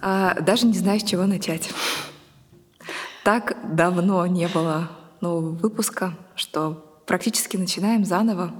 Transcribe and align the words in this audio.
А, 0.00 0.40
даже 0.40 0.66
не 0.66 0.74
знаю, 0.74 1.00
с 1.00 1.04
чего 1.04 1.26
начать. 1.26 1.70
Так 3.24 3.56
давно 3.76 4.26
не 4.26 4.48
было 4.48 4.90
нового 5.20 5.50
выпуска, 5.50 6.16
что 6.34 7.02
практически 7.06 7.56
начинаем 7.56 8.04
заново. 8.04 8.54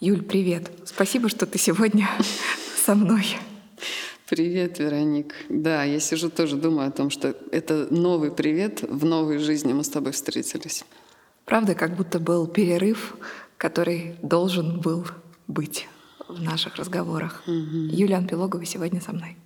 Юль, 0.00 0.22
привет. 0.22 0.70
Спасибо, 0.84 1.28
что 1.28 1.46
ты 1.46 1.58
сегодня 1.58 2.08
со 2.84 2.94
мной. 2.94 3.38
Привет, 4.28 4.80
Вероник. 4.80 5.34
Да, 5.48 5.84
я 5.84 6.00
сижу 6.00 6.30
тоже 6.30 6.56
думаю 6.56 6.88
о 6.88 6.90
том, 6.90 7.10
что 7.10 7.36
это 7.52 7.86
новый 7.90 8.32
привет 8.32 8.82
в 8.82 9.04
новой 9.04 9.38
жизни 9.38 9.72
мы 9.72 9.84
с 9.84 9.88
тобой 9.88 10.12
встретились. 10.12 10.84
Правда, 11.44 11.74
как 11.76 11.94
будто 11.94 12.18
был 12.18 12.48
перерыв, 12.48 13.16
который 13.56 14.16
должен 14.22 14.80
был 14.80 15.06
быть 15.46 15.86
в 16.28 16.42
наших 16.42 16.74
разговорах. 16.74 17.44
Угу. 17.46 17.52
Юлия 17.92 18.16
Анпилогова 18.16 18.64
сегодня 18.64 19.00
со 19.00 19.12
мной. 19.12 19.36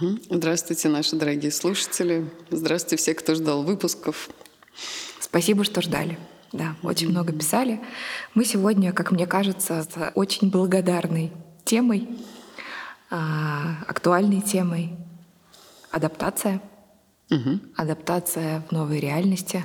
Здравствуйте, 0.00 0.88
наши 0.88 1.14
дорогие 1.14 1.52
слушатели. 1.52 2.28
Здравствуйте 2.50 2.96
все, 2.96 3.14
кто 3.14 3.36
ждал 3.36 3.62
выпусков. 3.62 4.28
Спасибо, 5.20 5.62
что 5.62 5.82
ждали. 5.82 6.18
Да, 6.50 6.74
очень 6.82 7.06
mm-hmm. 7.06 7.10
много 7.10 7.32
писали. 7.32 7.80
Мы 8.34 8.44
сегодня, 8.44 8.92
как 8.92 9.12
мне 9.12 9.28
кажется, 9.28 9.84
с 9.84 10.12
очень 10.16 10.50
благодарной 10.50 11.30
темой, 11.64 12.08
а, 13.08 13.84
актуальной 13.86 14.40
темой 14.40 14.96
адаптация. 15.92 16.60
Mm-hmm. 17.30 17.74
Адаптация 17.76 18.64
в 18.68 18.72
новой 18.72 18.98
реальности. 18.98 19.64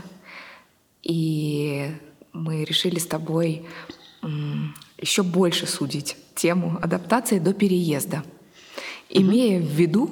И 1.01 1.91
мы 2.33 2.65
решили 2.65 2.99
с 2.99 3.07
тобой 3.07 3.65
еще 4.99 5.23
больше 5.23 5.65
судить 5.65 6.15
тему 6.35 6.77
адаптации 6.83 7.39
до 7.39 7.51
переезда 7.53 8.23
имея 9.09 9.59
в 9.59 9.65
виду, 9.65 10.09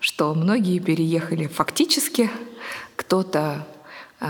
что 0.00 0.34
многие 0.34 0.78
переехали 0.78 1.46
фактически, 1.46 2.30
кто-то 2.96 3.66
э, 4.20 4.26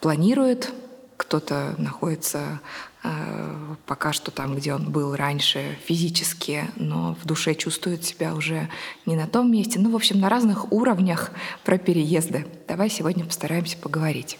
планирует, 0.00 0.72
кто-то 1.16 1.74
находится 1.78 2.60
э, 3.02 3.74
пока 3.86 4.12
что 4.12 4.30
там, 4.30 4.56
где 4.56 4.74
он 4.74 4.90
был 4.90 5.14
раньше 5.14 5.78
физически, 5.84 6.64
но 6.76 7.16
в 7.22 7.26
душе 7.26 7.54
чувствует 7.54 8.04
себя 8.04 8.34
уже 8.34 8.68
не 9.06 9.16
на 9.16 9.26
том 9.26 9.50
месте. 9.50 9.78
Ну, 9.78 9.90
в 9.90 9.96
общем, 9.96 10.20
на 10.20 10.28
разных 10.28 10.72
уровнях 10.72 11.30
про 11.64 11.78
переезды. 11.78 12.46
Давай 12.68 12.90
сегодня 12.90 13.24
постараемся 13.24 13.76
поговорить. 13.76 14.38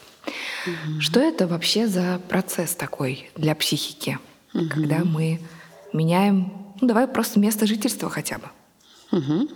Угу. 0.67 1.01
Что 1.01 1.21
это 1.21 1.47
вообще 1.47 1.87
за 1.87 2.21
процесс 2.29 2.75
такой 2.75 3.31
для 3.37 3.55
психики, 3.55 4.19
угу. 4.53 4.69
когда 4.69 5.05
мы 5.05 5.41
меняем 5.93 6.65
ну, 6.81 6.89
давай 6.89 7.07
просто 7.07 7.39
место 7.39 7.67
жительства 7.67 8.11
хотя 8.11 8.39
бы. 8.39 8.49
Угу. 9.19 9.49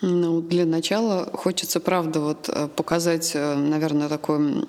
Ну, 0.00 0.40
для 0.40 0.64
начала 0.64 1.28
хочется, 1.32 1.80
правда, 1.80 2.20
вот 2.20 2.48
э, 2.48 2.68
показать, 2.68 3.32
э, 3.34 3.54
наверное, 3.56 4.08
такую 4.08 4.64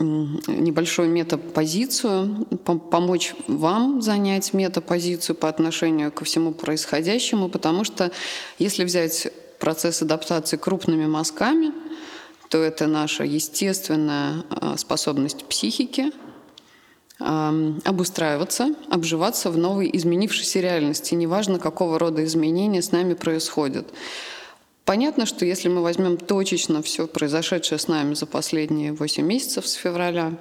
небольшую 0.48 1.10
метапозицию, 1.10 2.48
помочь 2.66 3.36
вам 3.48 4.02
занять 4.02 4.54
метапозицию 4.54 5.36
по 5.36 5.48
отношению 5.48 6.12
ко 6.12 6.26
всему 6.26 6.52
происходящему, 6.52 7.48
потому 7.48 7.84
что 7.84 8.12
если 8.58 8.84
взять 8.84 9.32
процесс 9.60 10.02
адаптации 10.02 10.58
крупными 10.58 11.06
мазками, 11.06 11.74
то 12.50 12.58
это 12.58 12.88
наша 12.88 13.24
естественная 13.24 14.44
э, 14.50 14.78
способность 14.78 15.46
психики– 15.46 16.12
обустраиваться, 17.20 18.74
обживаться 18.90 19.52
в 19.52 19.58
новой 19.58 19.90
изменившейся 19.92 20.62
реальности, 20.62 21.16
неважно, 21.16 21.60
какого 21.60 22.00
рода 22.00 22.24
изменения 22.24 22.82
с 22.82 22.94
нами 22.94 23.14
происходят. 23.14 23.92
Понятно, 24.90 25.28
что 25.28 25.46
если 25.46 25.70
мы 25.70 25.84
возьмем 25.84 26.18
точечно 26.18 26.82
все 26.82 27.06
произошедшее 27.06 27.78
с 27.78 27.88
нами 27.88 28.16
за 28.16 28.26
последние 28.26 28.92
8 28.92 29.24
месяцев 29.24 29.68
с 29.68 29.74
февраля, 29.74 30.34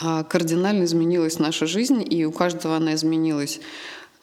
а, 0.00 0.22
кардинально 0.22 0.84
изменилась 0.84 1.40
наша 1.40 1.66
жизнь, 1.66 2.04
и 2.08 2.24
у 2.24 2.30
каждого 2.30 2.76
она 2.76 2.94
изменилась 2.94 3.58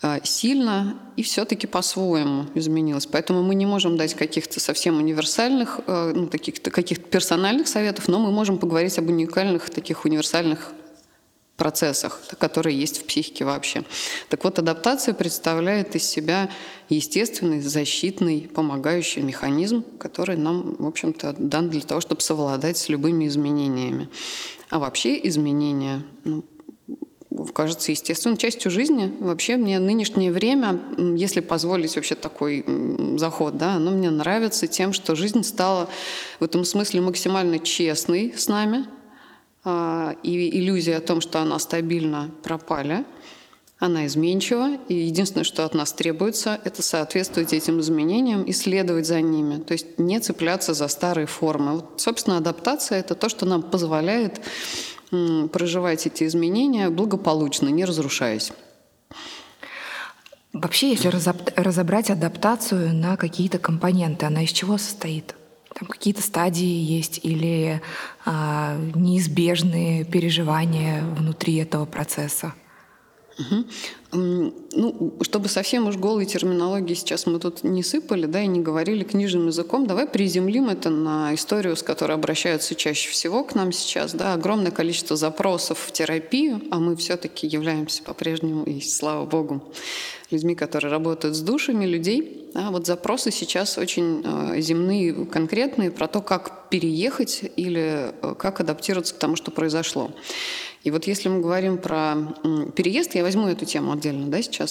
а, 0.01 0.21
сильно 0.23 0.97
и 1.17 1.23
все-таки 1.23 1.67
по-своему 1.67 2.45
изменилась. 2.55 3.07
Поэтому 3.07 3.43
мы 3.43 3.55
не 3.55 3.65
можем 3.65 3.97
дать 3.97 4.13
каких-то 4.13 4.61
совсем 4.61 4.99
универсальных, 4.99 5.81
а, 5.85 6.13
ну, 6.13 6.27
каких-то 6.27 6.71
каких 6.71 7.03
персональных 7.03 7.67
советов, 7.67 8.07
но 8.07 8.19
мы 8.19 8.31
можем 8.31 8.57
поговорить 8.57 8.97
об 8.99 9.09
уникальных 9.09 9.69
таких 9.69 10.05
универсальных 10.05 10.71
процессах, 11.55 12.21
которые 12.37 12.77
есть 12.77 13.01
в 13.01 13.05
психике 13.05 13.45
вообще. 13.45 13.83
Так 14.29 14.43
вот, 14.43 14.59
адаптация 14.59 15.13
представляет 15.13 15.95
из 15.95 16.03
себя 16.03 16.49
естественный, 16.89 17.61
защитный, 17.61 18.49
помогающий 18.53 19.21
механизм, 19.21 19.83
который 19.97 20.37
нам, 20.37 20.75
в 20.77 20.85
общем-то, 20.85 21.35
дан 21.37 21.69
для 21.69 21.81
того, 21.81 22.01
чтобы 22.01 22.21
совладать 22.21 22.77
с 22.77 22.89
любыми 22.89 23.27
изменениями. 23.27 24.09
А 24.69 24.79
вообще 24.79 25.19
изменения, 25.27 26.03
ну, 26.25 26.43
кажется 27.53 27.91
естественной 27.91 28.37
частью 28.37 28.71
жизни. 28.71 29.13
Вообще 29.19 29.57
мне 29.57 29.79
нынешнее 29.79 30.31
время, 30.31 30.79
если 30.97 31.41
позволить 31.41 31.95
вообще 31.95 32.15
такой 32.15 32.65
заход, 33.17 33.57
да, 33.57 33.75
оно 33.75 33.91
мне 33.91 34.09
нравится 34.09 34.67
тем, 34.67 34.93
что 34.93 35.15
жизнь 35.15 35.43
стала 35.43 35.89
в 36.39 36.43
этом 36.43 36.65
смысле 36.65 37.01
максимально 37.01 37.59
честной 37.59 38.33
с 38.35 38.47
нами, 38.47 38.85
и 39.65 40.59
иллюзия 40.59 40.97
о 40.97 41.01
том, 41.01 41.21
что 41.21 41.39
она 41.39 41.59
стабильна, 41.59 42.29
пропали. 42.43 43.05
Она 43.77 44.05
изменчива, 44.05 44.77
и 44.87 44.93
единственное, 44.93 45.43
что 45.43 45.65
от 45.65 45.73
нас 45.73 45.91
требуется, 45.91 46.59
это 46.63 46.81
соответствовать 46.81 47.51
этим 47.51 47.81
изменениям 47.81 48.43
и 48.43 48.53
следовать 48.53 49.05
за 49.05 49.19
ними. 49.19 49.61
То 49.61 49.73
есть 49.73 49.99
не 49.99 50.19
цепляться 50.21 50.73
за 50.73 50.87
старые 50.87 51.27
формы. 51.27 51.73
Вот, 51.73 51.99
собственно, 51.99 52.37
адаптация— 52.37 52.99
это 53.01 53.15
то, 53.15 53.27
что 53.27 53.45
нам 53.45 53.61
позволяет 53.61 54.39
проживать 55.51 56.07
эти 56.07 56.23
изменения 56.23 56.89
благополучно, 56.89 57.67
не 57.67 57.83
разрушаясь. 57.83 58.53
Вообще, 60.53 60.91
если 60.91 61.09
разобрать 61.09 62.09
адаптацию 62.09 62.93
на 62.93 63.17
какие-то 63.17 63.59
компоненты, 63.59 64.25
она 64.25 64.43
из 64.45 64.51
чего 64.51 64.77
состоит? 64.77 65.35
Там 65.77 65.89
какие-то 65.89 66.21
стадии 66.21 66.65
есть 66.65 67.19
или 67.23 67.81
а, 68.25 68.77
неизбежные 68.95 70.05
переживания 70.05 71.03
внутри 71.03 71.55
этого 71.55 71.85
процесса? 71.85 72.53
Угу. 73.37 74.53
Ну, 74.77 75.13
чтобы 75.21 75.47
совсем 75.47 75.87
уж 75.87 75.95
голой 75.95 76.25
терминологии 76.25 76.95
сейчас 76.95 77.25
мы 77.25 77.39
тут 77.39 77.63
не 77.63 77.81
сыпали, 77.81 78.25
да, 78.25 78.41
и 78.41 78.47
не 78.47 78.59
говорили 78.59 79.05
книжным 79.05 79.47
языком, 79.47 79.87
давай 79.87 80.05
приземлим 80.05 80.69
это 80.69 80.89
на 80.89 81.33
историю, 81.33 81.77
с 81.77 81.83
которой 81.83 82.11
обращаются 82.11 82.75
чаще 82.75 83.09
всего 83.09 83.45
к 83.45 83.55
нам 83.55 83.71
сейчас, 83.71 84.13
да, 84.13 84.33
огромное 84.33 84.71
количество 84.71 85.15
запросов 85.15 85.79
в 85.79 85.91
терапию, 85.93 86.61
а 86.71 86.79
мы 86.79 86.97
все-таки 86.97 87.47
являемся 87.47 88.03
по-прежнему, 88.03 88.65
и 88.65 88.81
слава 88.81 89.25
богу, 89.25 89.63
людьми, 90.29 90.55
которые 90.55 90.91
работают 90.91 91.37
с 91.37 91.39
душами 91.39 91.85
людей. 91.85 92.49
Да, 92.53 92.71
вот 92.71 92.85
запросы 92.85 93.31
сейчас 93.31 93.77
очень 93.77 94.23
э, 94.23 94.61
земные, 94.61 95.25
конкретные 95.25 95.91
про 95.91 96.07
то, 96.07 96.21
как 96.21 96.69
переехать 96.69 97.43
или 97.55 98.13
э, 98.21 98.35
как 98.37 98.59
адаптироваться 98.59 99.13
к 99.13 99.17
тому, 99.17 99.35
что 99.35 99.51
произошло. 99.51 100.11
И 100.85 100.91
вот 100.91 101.05
если 101.05 101.29
мы 101.29 101.41
говорим 101.41 101.79
про 101.79 102.15
переезд, 102.75 103.15
я 103.15 103.23
возьму 103.23 103.47
эту 103.47 103.65
тему 103.65 103.91
отдельно 103.93 104.27
да, 104.27 104.41
сейчас. 104.41 104.64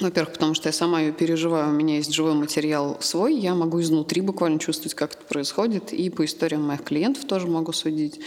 Во-первых, 0.00 0.32
потому 0.32 0.54
что 0.54 0.68
я 0.68 0.72
сама 0.72 1.00
ее 1.00 1.12
переживаю, 1.12 1.68
у 1.68 1.72
меня 1.72 1.96
есть 1.96 2.12
живой 2.12 2.34
материал 2.34 2.96
свой, 3.00 3.36
я 3.36 3.54
могу 3.54 3.80
изнутри 3.80 4.22
буквально 4.22 4.58
чувствовать, 4.58 4.94
как 4.94 5.14
это 5.14 5.24
происходит, 5.24 5.92
и 5.92 6.10
по 6.10 6.24
историям 6.24 6.62
моих 6.62 6.82
клиентов 6.82 7.24
тоже 7.26 7.46
могу 7.46 7.72
судить. 7.72 8.18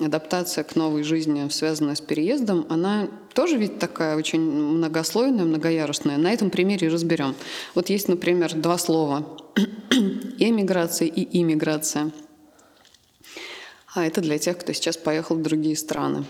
Адаптация 0.00 0.64
к 0.64 0.76
новой 0.76 1.02
жизни, 1.02 1.48
связанная 1.48 1.94
с 1.94 2.00
переездом, 2.00 2.66
она 2.68 3.08
тоже 3.34 3.56
ведь 3.56 3.78
такая 3.78 4.16
очень 4.16 4.40
многослойная, 4.40 5.44
многоярусная. 5.44 6.18
На 6.18 6.30
этом 6.32 6.50
примере 6.50 6.88
разберем. 6.88 7.34
Вот 7.74 7.88
есть, 7.88 8.08
например, 8.08 8.54
два 8.54 8.76
слова– 8.78 9.38
эмиграция 10.38 11.08
и 11.08 11.40
иммиграция– 11.40 12.12
а 13.94 14.06
это 14.06 14.20
для 14.20 14.38
тех, 14.38 14.58
кто 14.58 14.72
сейчас 14.72 14.96
поехал 14.96 15.36
в 15.36 15.42
другие 15.42 15.76
страны. 15.76 16.24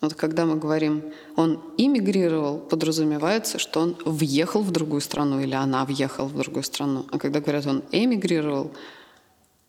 Вот 0.00 0.14
когда 0.14 0.46
мы 0.46 0.56
говорим 0.56 1.02
«он 1.36 1.60
иммигрировал», 1.76 2.58
подразумевается, 2.58 3.58
что 3.58 3.80
он 3.80 3.96
въехал 4.04 4.62
в 4.62 4.70
другую 4.70 5.02
страну 5.02 5.40
или 5.40 5.52
она 5.54 5.84
въехала 5.84 6.26
в 6.26 6.36
другую 6.36 6.62
страну. 6.62 7.04
А 7.12 7.18
когда 7.18 7.40
говорят 7.40 7.66
«он 7.66 7.82
эмигрировал», 7.92 8.72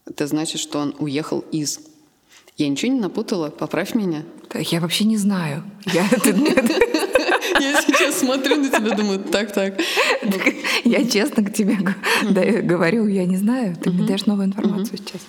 это 0.06 0.28
значит, 0.28 0.62
что 0.62 0.80
он 0.80 0.96
уехал 1.00 1.44
из. 1.52 1.82
Я 2.58 2.70
ничего 2.70 2.92
не 2.94 3.00
напутала? 3.00 3.50
Поправь 3.50 3.94
меня. 3.94 4.24
Я 4.54 4.80
вообще 4.80 5.04
не 5.06 5.18
знаю. 5.18 5.64
Я, 5.86 6.04
я 7.60 7.82
сейчас 7.82 8.20
смотрю 8.20 8.58
на 8.58 8.70
тебя, 8.70 8.96
думаю, 8.96 9.20
так, 9.20 9.52
так. 9.54 9.80
Я 10.84 11.08
честно 11.08 11.44
к 11.44 11.54
тебе 11.54 11.78
говорю, 12.62 13.08
я 13.08 13.26
не 13.26 13.38
знаю. 13.38 13.76
Ты 13.76 13.90
мне 13.92 14.08
даешь 14.08 14.26
новую 14.26 14.48
информацию 14.48 14.98
сейчас. 14.98 15.22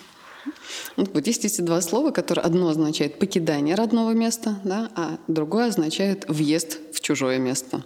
Вот 0.96 1.26
есть 1.26 1.44
эти 1.44 1.60
два 1.60 1.80
слова, 1.80 2.10
которые 2.10 2.44
одно 2.44 2.68
означает 2.68 3.18
покидание 3.18 3.74
родного 3.74 4.12
места, 4.12 4.60
да, 4.64 4.90
а 4.94 5.18
другое 5.28 5.68
означает 5.68 6.24
въезд 6.28 6.78
в 6.92 7.00
чужое 7.00 7.38
место. 7.38 7.84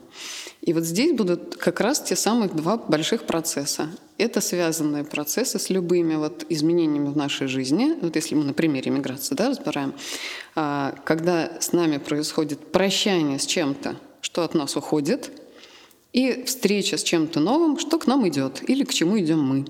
И 0.62 0.72
вот 0.72 0.84
здесь 0.84 1.12
будут 1.12 1.56
как 1.56 1.80
раз 1.80 2.00
те 2.00 2.16
самые 2.16 2.50
два 2.50 2.76
больших 2.76 3.24
процесса. 3.24 3.88
Это 4.18 4.40
связанные 4.40 5.04
процессы 5.04 5.58
с 5.58 5.70
любыми 5.70 6.16
вот 6.16 6.44
изменениями 6.48 7.08
в 7.08 7.16
нашей 7.16 7.46
жизни. 7.46 7.94
Вот 8.00 8.16
если 8.16 8.34
мы 8.34 8.44
на 8.44 8.52
примере 8.52 8.90
миграции 8.90 9.36
да, 9.36 9.50
разбираем, 9.50 9.94
а, 10.56 10.94
когда 11.04 11.60
с 11.60 11.72
нами 11.72 11.98
происходит 11.98 12.72
прощание 12.72 13.38
с 13.38 13.46
чем-то, 13.46 13.96
что 14.20 14.42
от 14.42 14.54
нас 14.54 14.76
уходит, 14.76 15.30
и 16.12 16.44
встреча 16.44 16.96
с 16.96 17.02
чем-то 17.02 17.40
новым, 17.40 17.78
что 17.78 17.98
к 17.98 18.06
нам 18.06 18.26
идет 18.26 18.68
или 18.68 18.84
к 18.84 18.92
чему 18.92 19.20
идем 19.20 19.42
мы. 19.42 19.66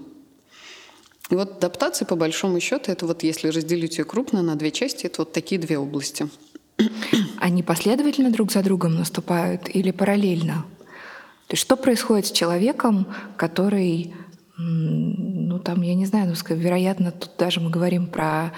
И 1.31 1.35
вот 1.35 1.57
адаптация, 1.57 2.07
по 2.07 2.17
большому 2.17 2.61
счету, 2.61 2.93
это 2.93 3.07
вот 3.07 3.23
если 3.23 3.49
разделить 3.49 3.99
ее 3.99 4.05
крупно 4.05 4.43
на 4.43 4.55
две 4.55 4.71
части, 4.71 5.07
это 5.07 5.23
вот 5.23 5.33
такие 5.33 5.61
две 5.61 5.79
области. 5.79 6.29
Они 7.39 7.63
последовательно 7.63 8.31
друг 8.31 8.53
за 8.53 8.63
другом 8.63 8.95
наступают 8.95 9.69
или 9.75 9.91
параллельно? 9.91 10.65
То 11.49 11.55
есть 11.55 11.63
что 11.63 11.77
происходит 11.77 12.27
с 12.27 12.33
человеком, 12.33 13.07
который, 13.37 14.15
ну 14.57 15.59
там, 15.59 15.83
я 15.83 15.95
не 15.95 16.07
знаю, 16.07 16.29
ну, 16.29 16.57
вероятно, 16.57 17.13
тут 17.13 17.31
даже 17.39 17.61
мы 17.61 17.71
говорим 17.71 18.07
про 18.07 18.53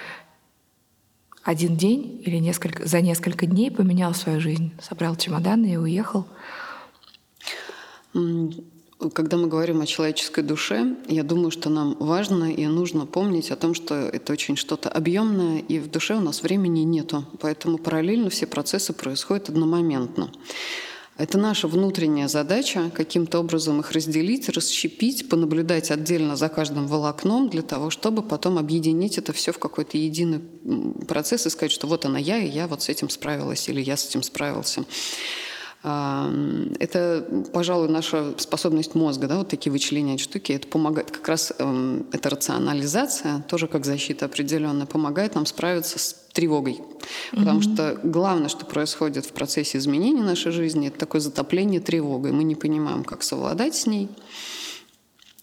один 1.43 1.77
день 1.77 2.21
или 2.25 2.37
несколько, 2.37 2.87
за 2.87 3.01
несколько 3.01 3.47
дней 3.47 3.71
поменял 3.71 4.15
свою 4.15 4.41
жизнь, 4.41 4.73
собрал 4.81 5.17
чемоданы 5.17 5.73
и 5.73 5.77
уехал. 5.77 6.27
Когда 9.15 9.37
мы 9.37 9.47
говорим 9.47 9.81
о 9.81 9.87
человеческой 9.87 10.43
душе, 10.43 10.97
я 11.07 11.23
думаю, 11.23 11.53
что 11.53 11.71
нам 11.71 11.97
важно 12.01 12.53
и 12.53 12.67
нужно 12.67 13.07
помнить 13.07 13.53
о 13.53 13.57
том, 13.57 13.73
что 13.73 13.95
это 13.95 14.33
очень 14.33 14.57
что-то 14.57 14.89
объемное, 14.89 15.61
и 15.61 15.79
в 15.79 15.89
душе 15.89 16.17
у 16.17 16.21
нас 16.21 16.43
времени 16.43 16.81
нету. 16.81 17.25
Поэтому 17.39 17.79
параллельно 17.79 18.29
все 18.29 18.49
процессы 18.49 18.93
происходят 18.93 19.51
одномоментно. 19.51 20.33
Это 21.17 21.39
наша 21.39 21.69
внутренняя 21.69 22.27
задача 22.27 22.91
каким-то 22.93 23.39
образом 23.39 23.79
их 23.79 23.93
разделить, 23.93 24.49
расщепить, 24.49 25.29
понаблюдать 25.29 25.93
отдельно 25.93 26.35
за 26.35 26.49
каждым 26.49 26.89
волокном 26.89 27.49
для 27.51 27.63
того, 27.63 27.91
чтобы 27.91 28.23
потом 28.23 28.59
объединить 28.59 29.17
это 29.17 29.33
все 29.33 29.53
в 29.53 29.59
какой-то 29.59 29.97
единый 29.97 30.41
процесс 31.07 31.47
и 31.47 31.51
сказать, 31.51 31.73
что 31.73 31.87
вот 31.87 32.05
она 32.05 32.19
я, 32.19 32.39
и 32.39 32.49
я 32.49 32.67
вот 32.67 32.83
с 32.83 32.89
этим 32.89 33.11
справилась, 33.11 33.69
или 33.69 33.81
я 33.81 33.97
с 33.97 34.09
этим 34.09 34.25
справился. 34.25 34.85
Это, 35.83 37.25
пожалуй, 37.53 37.89
наша 37.89 38.35
способность 38.39 38.97
мозга, 38.97 39.29
да, 39.29 39.39
вот 39.39 39.49
такие 39.49 39.71
вычленять 39.71 40.19
штуки, 40.19 40.51
это 40.53 40.67
помогает, 40.67 41.13
как 41.13 41.29
раз 41.29 41.53
эм, 41.59 42.05
эта 42.11 42.31
рационализация, 42.31 43.45
тоже 43.49 43.69
как 43.69 43.85
защита 43.85 44.27
определенная, 44.27 44.87
помогает 44.87 45.37
нам 45.37 45.47
справиться 45.47 46.01
с 46.01 46.15
тревогой. 46.33 46.81
Потому 47.31 47.61
mm-hmm. 47.61 47.75
что 47.75 48.01
главное, 48.03 48.49
что 48.49 48.67
происходит 48.67 49.25
в 49.25 49.33
процессе 49.33 49.79
изменения 49.79 50.23
нашей 50.23 50.51
жизни, 50.51 50.89
это 50.89 50.99
такое 50.99 51.21
затопление 51.21 51.81
тревогой. 51.81 52.33
Мы 52.33 52.43
не 52.43 52.57
понимаем, 52.57 53.05
как 53.05 53.23
совладать 53.23 53.77
с 53.77 53.87
ней. 53.87 54.09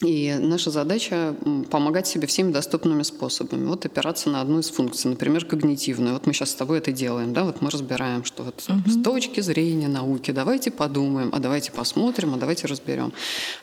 И 0.01 0.36
наша 0.38 0.71
задача 0.71 1.36
помогать 1.71 2.06
себе 2.06 2.27
всеми 2.27 2.51
доступными 2.51 3.03
способами. 3.03 3.65
Вот 3.65 3.86
опираться 3.86 4.30
на 4.30 4.42
одну 4.42 4.59
из 4.59 4.69
функций, 4.69 5.09
например, 5.09 5.45
когнитивную. 5.45 6.13
Вот 6.13 6.27
мы 6.27 6.33
сейчас 6.33 6.51
с 6.51 6.56
тобой 6.56 6.80
это 6.80 6.92
делаем, 6.92 7.31
да, 7.31 7.45
вот 7.45 7.62
мы 7.62 7.69
разбираем, 7.69 8.25
что 8.25 8.44
вот 8.44 8.62
угу. 8.68 8.89
с 8.89 9.01
точки 9.01 9.39
зрения 9.39 9.88
науки 9.88 10.31
давайте 10.31 10.69
подумаем, 10.69 11.30
а 11.31 11.39
давайте 11.39 11.71
посмотрим, 11.71 12.33
а 12.33 12.38
давайте 12.38 12.68
разберем. 12.68 13.13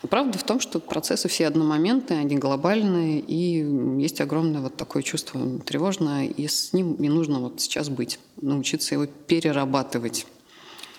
правда 0.09 0.39
в 0.39 0.43
том, 0.43 0.59
что 0.59 0.81
процессы 0.81 1.29
все 1.29 1.47
одномоментные, 1.47 2.21
они 2.21 2.37
глобальные, 2.37 3.21
и 3.21 4.01
есть 4.01 4.23
огромное 4.23 4.63
вот 4.63 4.75
такое 4.75 5.03
чувство 5.03 5.61
тревожное, 5.61 6.27
и 6.27 6.49
с 6.49 6.73
ним 6.73 6.97
не 6.99 7.11
нужно 7.11 7.41
вот 7.41 7.61
сейчас 7.61 7.91
быть, 7.91 8.19
научиться 8.41 8.95
его 8.95 9.05
перерабатывать. 9.05 10.27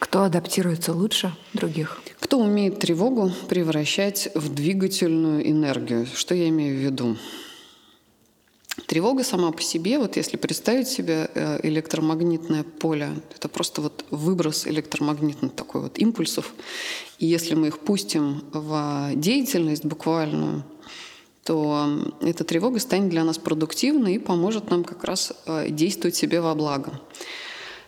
Кто 0.03 0.23
адаптируется 0.23 0.91
лучше 0.91 1.33
других? 1.53 2.01
Кто 2.19 2.37
умеет 2.37 2.77
тревогу 2.77 3.31
превращать 3.47 4.27
в 4.35 4.53
двигательную 4.53 5.49
энергию? 5.49 6.05
Что 6.13 6.35
я 6.35 6.49
имею 6.49 6.75
в 6.75 6.79
виду? 6.79 7.17
Тревога 8.85 9.23
сама 9.23 9.51
по 9.51 9.61
себе, 9.61 9.97
вот 9.99 10.17
если 10.17 10.35
представить 10.35 10.89
себе 10.89 11.29
э, 11.33 11.59
электромагнитное 11.63 12.63
поле, 12.63 13.11
это 13.33 13.47
просто 13.47 13.81
вот 13.81 14.03
выброс 14.09 14.67
электромагнитных 14.67 15.53
такой 15.53 15.81
вот 15.83 15.97
импульсов. 15.97 16.53
И 17.17 17.25
если 17.25 17.55
мы 17.55 17.67
их 17.67 17.79
пустим 17.79 18.43
в 18.51 19.11
деятельность 19.15 19.85
буквальную, 19.85 20.65
то 21.45 21.87
эта 22.21 22.43
тревога 22.43 22.79
станет 22.79 23.09
для 23.09 23.23
нас 23.23 23.37
продуктивной 23.37 24.15
и 24.15 24.19
поможет 24.19 24.69
нам 24.69 24.83
как 24.83 25.05
раз 25.05 25.31
э, 25.45 25.69
действовать 25.69 26.17
себе 26.17 26.41
во 26.41 26.53
благо. 26.55 26.99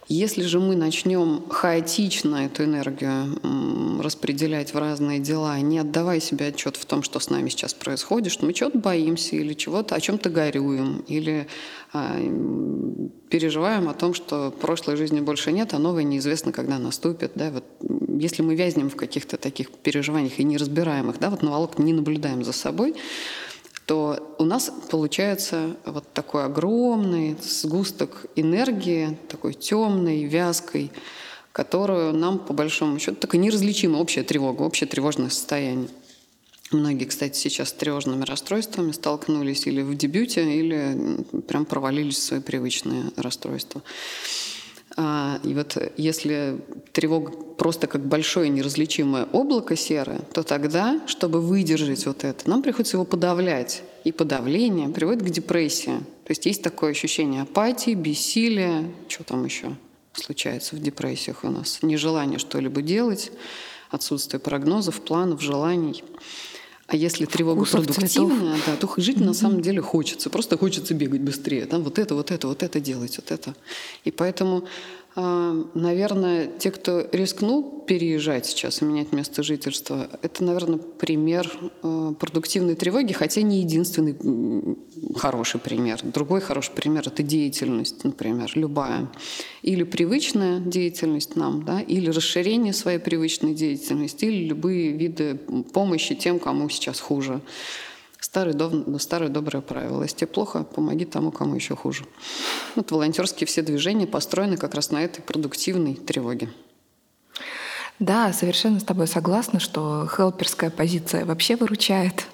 Если 0.08 0.44
же 0.44 0.60
мы 0.60 0.76
начнем 0.76 1.44
хаотично 1.50 2.46
эту 2.46 2.64
энергию 2.64 4.02
распределять 4.04 4.74
в 4.74 4.78
разные 4.78 5.20
дела, 5.20 5.60
не 5.60 5.80
отдавая 5.80 6.20
себе 6.20 6.48
отчет 6.48 6.78
в 6.78 6.86
том, 6.86 7.02
что 7.02 7.20
с 7.20 7.32
нами 7.32 7.50
сейчас 7.50 7.74
происходит, 7.74 8.32
что 8.32 8.46
мы 8.46 8.54
чего-то 8.54 8.78
боимся 8.78 9.36
или 9.36 9.54
чего-то, 9.54 9.96
о 9.96 10.00
чем-то 10.00 10.30
горюем, 10.30 11.04
или 11.08 11.48
а, 11.92 12.20
переживаем 13.30 13.90
о 13.90 13.96
том, 13.96 14.14
что 14.14 14.52
прошлой 14.52 14.96
жизни 14.96 15.22
больше 15.22 15.52
нет, 15.52 15.74
а 15.74 15.80
новая 15.80 16.04
неизвестно, 16.04 16.52
когда 16.52 16.78
наступит. 16.78 17.32
Да? 17.34 17.50
Вот, 17.50 17.64
если 18.22 18.44
мы 18.44 18.54
вязнем 18.56 18.92
в 18.92 18.96
каких-то 18.96 19.38
таких 19.38 19.72
переживаниях 19.72 20.40
и 20.40 20.44
не 20.44 20.58
разбираем 20.58 21.10
их, 21.10 21.20
да, 21.20 21.32
вот 21.32 21.42
наволок 21.42 21.80
не 21.80 21.94
наблюдаем 21.94 22.44
за 22.44 22.54
собой, 22.54 22.96
то 23.86 24.36
у 24.40 24.46
нас 24.46 24.72
получается 24.90 25.76
вот 25.86 26.12
такой 26.14 26.46
огромный 26.46 27.38
сгусток 27.42 28.26
энергии, 28.36 29.18
такой 29.30 29.54
темной, 29.54 30.24
вязкой, 30.24 30.92
которую 31.52 32.14
нам, 32.14 32.40
по 32.40 32.54
большому 32.54 33.00
счету, 33.00 33.16
такая 33.16 33.40
неразличимая 33.40 34.02
общая 34.02 34.24
тревога, 34.24 34.64
общее 34.64 34.88
тревожное 34.88 35.30
состояние. 35.30 35.90
Многие, 36.72 37.06
кстати, 37.06 37.38
сейчас 37.38 37.70
с 37.70 37.74
тревожными 37.74 38.26
расстройствами 38.26 38.92
столкнулись 38.92 39.68
или 39.68 39.84
в 39.84 39.96
дебюте, 39.96 40.44
или 40.52 41.24
прям 41.48 41.66
провалились 41.66 42.18
в 42.18 42.24
свои 42.24 42.40
привычные 42.40 43.12
расстройства. 43.18 43.84
А, 44.98 45.40
и 45.44 45.54
вот 45.54 45.78
если 45.98 46.58
тревога 46.94 47.32
просто 47.32 47.88
как 47.88 48.06
большое 48.06 48.50
неразличимое 48.50 49.26
облако 49.32 49.76
серое, 49.76 50.20
то 50.34 50.44
тогда, 50.44 51.02
чтобы 51.08 51.42
выдержать 51.42 52.06
вот 52.06 52.24
это, 52.24 52.50
нам 52.50 52.62
приходится 52.62 52.98
его 52.98 53.06
подавлять. 53.06 53.84
И 54.04 54.12
подавление 54.12 54.90
приводит 54.90 55.24
к 55.24 55.30
депрессии. 55.30 55.98
То 56.26 56.32
есть 56.32 56.46
есть 56.46 56.62
такое 56.62 56.92
ощущение 56.92 57.42
апатии, 57.42 57.94
бессилия, 57.94 58.86
что 59.08 59.24
там 59.24 59.44
еще 59.46 59.76
случается 60.14 60.76
в 60.76 60.80
депрессиях 60.80 61.44
у 61.44 61.50
нас, 61.50 61.80
нежелание 61.82 62.40
что-либо 62.40 62.82
делать, 62.82 63.32
отсутствие 63.90 64.40
прогнозов, 64.40 65.02
планов, 65.02 65.42
желаний. 65.42 66.04
А 66.88 66.96
если 66.96 67.26
тревога 67.26 67.66
Вкусов 67.66 67.86
продуктивная, 67.86 68.60
да, 68.68 68.76
то 68.76 68.88
жить 68.98 69.18
mm-hmm. 69.18 69.26
на 69.26 69.34
самом 69.34 69.62
деле 69.62 69.82
хочется. 69.82 70.30
Просто 70.30 70.58
хочется 70.58 70.94
бегать 70.94 71.22
быстрее. 71.22 71.66
Там 71.66 71.84
вот 71.84 71.98
это, 71.98 72.14
вот 72.14 72.30
это, 72.30 72.48
вот 72.48 72.62
это 72.62 72.80
делать, 72.80 73.18
вот 73.18 73.32
это. 73.32 73.56
И 74.04 74.12
поэтому 74.12 74.68
наверное, 75.16 76.48
те, 76.48 76.72
кто 76.72 77.08
рискнул 77.12 77.84
переезжать 77.86 78.46
сейчас 78.46 78.82
и 78.82 78.86
менять 78.86 79.14
место 79.14 79.44
жительства, 79.44 80.10
это, 80.22 80.44
наверное, 80.44 80.78
пример 80.78 81.50
а, 81.84 82.14
продуктивной 82.14 82.76
тревоги, 82.76 83.14
хотя 83.14 83.42
не 83.42 83.62
единственный 83.62 84.16
хороший 85.16 85.60
пример. 85.62 86.00
Другой 86.04 86.42
хороший 86.42 86.74
пример– 86.74 87.04
это 87.08 87.24
деятельность, 87.24 88.04
например, 88.04 88.52
любая. 88.56 89.10
Или 89.62 89.84
привычная 89.84 90.60
деятельность 90.60 91.36
нам, 91.36 91.64
да, 91.64 91.80
или 91.80 92.10
расширение 92.10 92.74
своей 92.74 93.00
привычной 93.00 93.54
деятельности, 93.54 94.26
или 94.26 94.48
любые 94.48 94.92
виды 94.92 95.36
помощи 95.72 96.16
тем, 96.16 96.40
кому 96.40 96.68
сейчас 96.70 97.00
хуже. 97.00 97.42
Старое, 98.26 98.56
дов... 98.56 98.74
старое 99.00 99.30
доброе 99.30 99.62
правило. 99.62 100.02
Если 100.02 100.18
тебе 100.18 100.28
плохо, 100.28 100.64
помоги 100.64 101.06
тому, 101.06 101.30
кому 101.30 101.54
еще 101.54 101.76
хуже. 101.76 102.06
Вот 102.76 102.90
волонтерские 102.90 103.46
все 103.46 103.62
движения 103.62 104.08
построены 104.08 104.58
как 104.58 104.74
раз 104.74 104.90
на 104.90 105.04
этой 105.04 105.22
продуктивной 105.22 105.94
тревоге. 105.94 106.50
Да, 108.00 108.34
совершенно 108.34 108.80
с 108.80 108.84
тобой 108.84 109.06
согласна, 109.06 109.60
что 109.60 110.08
хелперская 110.08 110.72
позиция 110.72 111.24
вообще 111.24 111.56
выручает. 111.56 112.26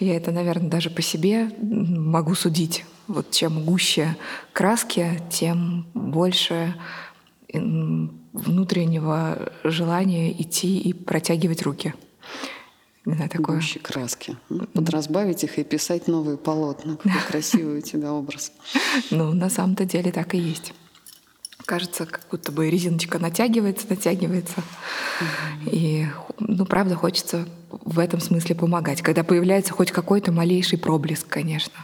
Я 0.00 0.16
это, 0.16 0.32
наверное, 0.32 0.70
даже 0.70 0.88
по 0.88 1.02
себе 1.02 1.50
могу 1.60 2.34
судить. 2.34 2.86
Вот 3.06 3.30
чем 3.30 3.66
гуще 3.66 4.16
краски, 4.54 5.20
тем 5.30 5.86
больше 5.92 6.74
внутреннего 7.52 9.52
желания 9.62 10.32
идти 10.32 10.78
и 10.78 10.94
протягивать 10.94 11.60
руки. 11.60 11.92
Да, 13.04 13.28
такое. 13.28 13.56
Гуще 13.56 13.80
краски. 13.80 14.36
Подразбавить 14.72 15.44
их 15.44 15.58
и 15.58 15.64
писать 15.64 16.08
новые 16.08 16.38
полотна. 16.38 16.96
Какой 16.96 17.20
красивый 17.28 17.78
у 17.78 17.82
тебя 17.82 18.12
образ. 18.12 18.52
Ну, 19.10 19.32
на 19.34 19.50
самом-то 19.50 19.84
деле 19.84 20.12
так 20.12 20.34
и 20.34 20.38
есть. 20.38 20.72
Кажется, 21.66 22.06
как 22.06 22.22
будто 22.30 22.52
бы 22.52 22.68
резиночка 22.70 23.18
натягивается, 23.18 23.86
натягивается. 23.88 24.62
И, 25.66 26.06
ну, 26.38 26.66
правда, 26.66 26.94
хочется 26.94 27.46
в 27.70 27.98
этом 27.98 28.20
смысле 28.20 28.54
помогать, 28.54 29.02
когда 29.02 29.24
появляется 29.24 29.72
хоть 29.72 29.90
какой-то 29.90 30.32
малейший 30.32 30.78
проблеск, 30.78 31.26
конечно. 31.28 31.74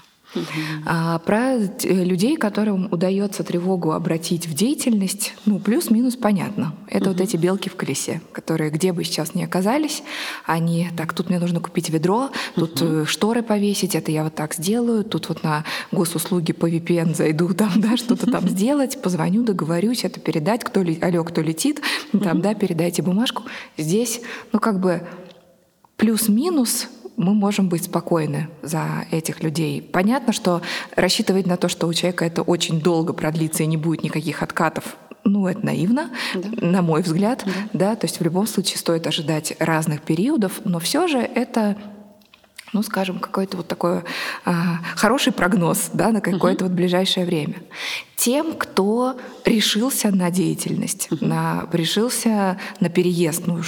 А 0.86 1.18
про 1.18 1.56
людей, 1.56 2.36
которым 2.36 2.88
удается 2.90 3.42
тревогу 3.42 3.92
обратить 3.92 4.46
в 4.46 4.54
деятельность, 4.54 5.34
ну, 5.44 5.58
плюс-минус 5.58 6.16
понятно. 6.16 6.74
Это 6.88 7.10
угу. 7.10 7.18
вот 7.18 7.20
эти 7.20 7.36
белки 7.36 7.68
в 7.68 7.76
колесе, 7.76 8.20
которые 8.32 8.70
где 8.70 8.92
бы 8.92 9.04
сейчас 9.04 9.34
ни 9.34 9.42
оказались, 9.42 10.02
они, 10.46 10.88
так, 10.96 11.12
тут 11.12 11.28
мне 11.28 11.38
нужно 11.38 11.60
купить 11.60 11.90
ведро, 11.90 12.30
тут 12.54 12.80
угу. 12.80 13.06
шторы 13.06 13.42
повесить, 13.42 13.94
это 13.94 14.12
я 14.12 14.24
вот 14.24 14.34
так 14.34 14.54
сделаю, 14.54 15.04
тут 15.04 15.28
вот 15.28 15.42
на 15.42 15.64
госуслуги 15.92 16.52
по 16.52 16.68
VPN 16.68 17.14
зайду, 17.14 17.52
там, 17.54 17.72
да, 17.76 17.96
что-то 17.96 18.30
там 18.30 18.48
сделать, 18.48 19.00
позвоню, 19.02 19.42
договорюсь, 19.42 20.04
это 20.04 20.20
передать, 20.20 20.64
кто, 20.64 20.82
ли, 20.82 20.98
алло, 21.00 21.24
кто 21.24 21.40
летит, 21.40 21.80
там, 22.12 22.40
да, 22.40 22.54
передайте 22.54 23.02
бумажку. 23.02 23.42
Здесь, 23.76 24.20
ну, 24.52 24.60
как 24.60 24.80
бы 24.80 25.06
плюс-минус 25.96 26.88
мы 27.20 27.34
можем 27.34 27.68
быть 27.68 27.84
спокойны 27.84 28.48
за 28.62 29.04
этих 29.10 29.42
людей. 29.42 29.82
Понятно, 29.82 30.32
что 30.32 30.62
рассчитывать 30.96 31.46
на 31.46 31.58
то, 31.58 31.68
что 31.68 31.86
у 31.86 31.92
человека 31.92 32.24
это 32.24 32.40
очень 32.40 32.80
долго 32.80 33.12
продлится 33.12 33.62
и 33.62 33.66
не 33.66 33.76
будет 33.76 34.02
никаких 34.02 34.42
откатов, 34.42 34.96
ну, 35.22 35.46
это 35.46 35.64
наивно, 35.64 36.10
да. 36.34 36.66
на 36.66 36.80
мой 36.80 37.02
взгляд, 37.02 37.44
да. 37.44 37.52
да, 37.90 37.96
то 37.96 38.06
есть 38.06 38.20
в 38.20 38.24
любом 38.24 38.46
случае 38.46 38.78
стоит 38.78 39.06
ожидать 39.06 39.54
разных 39.58 40.00
периодов, 40.00 40.62
но 40.64 40.78
все 40.78 41.08
же 41.08 41.18
это 41.18 41.76
ну, 42.72 42.82
скажем, 42.82 43.18
какой-то 43.18 43.56
вот 43.56 43.68
такой 43.68 44.02
а, 44.44 44.78
хороший 44.96 45.32
прогноз 45.32 45.90
да, 45.92 46.10
на 46.10 46.20
какое-то 46.20 46.64
uh-huh. 46.64 46.68
вот 46.68 46.76
ближайшее 46.76 47.26
время. 47.26 47.62
Тем, 48.16 48.54
кто 48.54 49.18
решился 49.44 50.10
на 50.10 50.30
деятельность, 50.30 51.08
uh-huh. 51.10 51.26
на, 51.26 51.68
решился 51.72 52.60
на 52.78 52.88
переезд, 52.88 53.46
ну, 53.46 53.60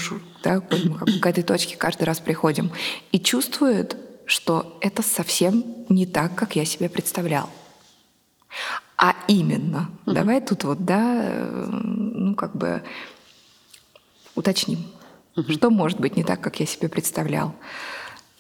да, 0.42 0.62
мы 0.70 1.20
к 1.20 1.26
этой 1.26 1.42
точке 1.42 1.76
каждый 1.76 2.04
раз 2.04 2.20
приходим, 2.20 2.70
и 3.10 3.18
чувствует, 3.18 3.96
что 4.24 4.78
это 4.80 5.02
совсем 5.02 5.64
не 5.88 6.06
так, 6.06 6.34
как 6.34 6.54
я 6.56 6.64
себе 6.64 6.88
представлял. 6.88 7.50
А 8.96 9.16
именно, 9.26 9.90
uh-huh. 10.06 10.12
давай 10.12 10.40
тут 10.40 10.62
вот, 10.64 10.84
да, 10.84 11.22
э, 11.24 11.66
ну, 11.70 12.36
как 12.36 12.54
бы 12.54 12.82
уточним, 14.36 14.86
uh-huh. 15.34 15.52
что 15.54 15.70
может 15.70 15.98
быть 15.98 16.16
не 16.16 16.22
так, 16.22 16.40
как 16.40 16.60
я 16.60 16.66
себе 16.66 16.88
представлял. 16.88 17.54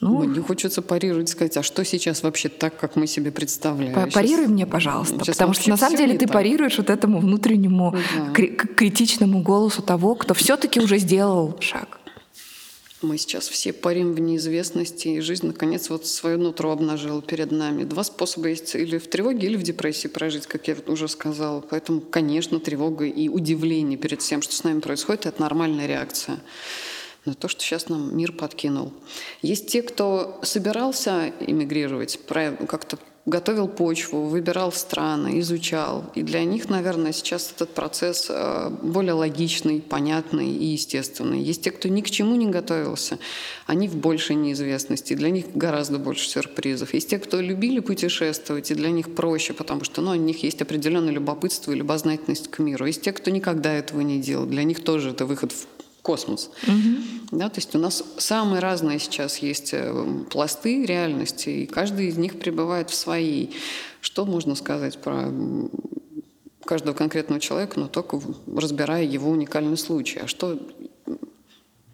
Ну, 0.02 0.24
Мне 0.24 0.40
хочется 0.40 0.82
парировать, 0.82 1.28
сказать, 1.28 1.56
а 1.56 1.62
что 1.62 1.84
сейчас 1.84 2.24
вообще 2.24 2.48
так, 2.48 2.76
как 2.76 2.96
мы 2.96 3.06
себе 3.06 3.30
представляем? 3.30 4.10
Парируй 4.10 4.46
сейчас, 4.46 4.50
мне, 4.50 4.66
пожалуйста, 4.66 5.14
сейчас 5.20 5.36
потому 5.36 5.54
что 5.54 5.70
на 5.70 5.76
самом 5.76 5.96
деле 5.96 6.14
ты 6.14 6.26
так. 6.26 6.32
парируешь 6.32 6.76
вот 6.76 6.90
этому 6.90 7.20
внутреннему 7.20 7.94
да. 8.16 8.32
критичному 8.32 9.42
голосу 9.42 9.80
того, 9.80 10.16
кто 10.16 10.34
все-таки 10.34 10.80
уже 10.80 10.98
сделал 10.98 11.56
шаг. 11.60 12.00
Мы 13.00 13.16
сейчас 13.16 13.46
все 13.46 13.72
парим 13.72 14.14
в 14.14 14.18
неизвестности, 14.18 15.06
и 15.06 15.20
жизнь, 15.20 15.46
наконец, 15.46 15.88
вот 15.88 16.04
свое 16.04 16.36
нутро 16.36 16.72
обнажила 16.72 17.22
перед 17.22 17.52
нами. 17.52 17.84
Два 17.84 18.02
способа 18.02 18.48
есть 18.48 18.74
или 18.74 18.98
в 18.98 19.06
тревоге, 19.08 19.46
или 19.46 19.56
в 19.56 19.62
депрессии 19.62 20.08
прожить, 20.08 20.48
как 20.48 20.66
я 20.66 20.76
уже 20.88 21.06
сказала. 21.06 21.60
Поэтому, 21.60 22.00
конечно, 22.00 22.58
тревога 22.58 23.04
и 23.04 23.28
удивление 23.28 23.96
перед 23.96 24.20
всем, 24.20 24.42
что 24.42 24.52
с 24.52 24.64
нами 24.64 24.80
происходит, 24.80 25.26
это 25.26 25.40
нормальная 25.40 25.86
реакция 25.86 26.40
на 27.24 27.34
то, 27.34 27.48
что 27.48 27.62
сейчас 27.62 27.88
нам 27.88 28.16
мир 28.16 28.32
подкинул. 28.32 28.92
Есть 29.42 29.68
те, 29.68 29.82
кто 29.82 30.40
собирался 30.42 31.32
эмигрировать, 31.40 32.18
как-то 32.26 32.98
готовил 33.24 33.68
почву, 33.68 34.22
выбирал 34.22 34.72
страны, 34.72 35.38
изучал. 35.38 36.10
И 36.16 36.22
для 36.22 36.42
них, 36.44 36.68
наверное, 36.68 37.12
сейчас 37.12 37.52
этот 37.54 37.70
процесс 37.70 38.26
э, 38.28 38.70
более 38.82 39.12
логичный, 39.12 39.80
понятный 39.80 40.50
и 40.50 40.64
естественный. 40.64 41.40
Есть 41.40 41.62
те, 41.62 41.70
кто 41.70 41.88
ни 41.88 42.00
к 42.00 42.10
чему 42.10 42.34
не 42.34 42.46
готовился, 42.48 43.18
они 43.66 43.86
в 43.86 43.94
большей 43.96 44.34
неизвестности, 44.34 45.14
для 45.14 45.30
них 45.30 45.54
гораздо 45.54 45.98
больше 45.98 46.28
сюрпризов. 46.28 46.94
Есть 46.94 47.10
те, 47.10 47.18
кто 47.20 47.40
любили 47.40 47.78
путешествовать, 47.78 48.72
и 48.72 48.74
для 48.74 48.90
них 48.90 49.14
проще, 49.14 49.52
потому 49.52 49.84
что 49.84 50.02
ну, 50.02 50.10
у 50.10 50.14
них 50.14 50.42
есть 50.42 50.60
определенное 50.60 51.12
любопытство 51.12 51.70
и 51.70 51.76
любознательность 51.76 52.50
к 52.50 52.58
миру. 52.58 52.86
Есть 52.86 53.02
те, 53.02 53.12
кто 53.12 53.30
никогда 53.30 53.72
этого 53.72 54.00
не 54.00 54.20
делал, 54.20 54.46
для 54.46 54.64
них 54.64 54.82
тоже 54.82 55.10
это 55.10 55.26
выход 55.26 55.52
в 55.52 55.81
космос. 56.02 56.50
Угу. 56.66 57.38
Да, 57.38 57.48
то 57.48 57.58
есть 57.58 57.74
у 57.74 57.78
нас 57.78 58.04
самые 58.18 58.60
разные 58.60 58.98
сейчас 58.98 59.38
есть 59.38 59.70
э, 59.72 60.24
пласты 60.30 60.84
реальности, 60.84 61.48
и 61.48 61.66
каждый 61.66 62.08
из 62.08 62.16
них 62.16 62.38
пребывает 62.38 62.90
в 62.90 62.94
своей. 62.94 63.54
Что 64.00 64.26
можно 64.26 64.56
сказать 64.56 65.00
про 65.00 65.32
каждого 66.64 66.94
конкретного 66.94 67.40
человека, 67.40 67.78
но 67.78 67.86
только 67.86 68.20
разбирая 68.54 69.04
его 69.04 69.30
уникальный 69.30 69.78
случай. 69.78 70.20
А 70.20 70.26
что 70.26 70.58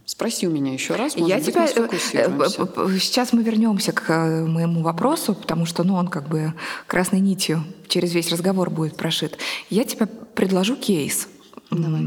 Спроси 0.09 0.49
у 0.49 0.51
меня 0.51 0.73
еще 0.73 0.95
раз. 0.97 1.17
Может 1.17 1.29
Я 1.29 1.37
быть, 1.37 1.47
тебя 1.47 1.67
э, 1.67 2.99
сейчас 2.99 3.35
мы 3.35 3.43
вернемся 3.43 3.93
к 3.93 4.09
э, 4.09 4.47
моему 4.47 4.81
вопросу, 4.81 5.35
потому 5.35 5.67
что, 5.67 5.85
ну, 5.85 5.97
он 5.97 6.09
как 6.09 6.29
бы 6.29 6.55
красной 6.87 7.21
нитью 7.21 7.63
через 7.89 8.15
весь 8.15 8.33
разговор 8.33 8.71
будет 8.71 8.97
прошит. 8.97 9.37
Я 9.69 9.85
тебе 9.85 10.07
предложу 10.07 10.77
кейс. 10.77 11.29
Давай 11.71 12.01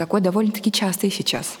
такой 0.00 0.22
довольно-таки 0.22 0.72
частый 0.72 1.10
сейчас. 1.10 1.58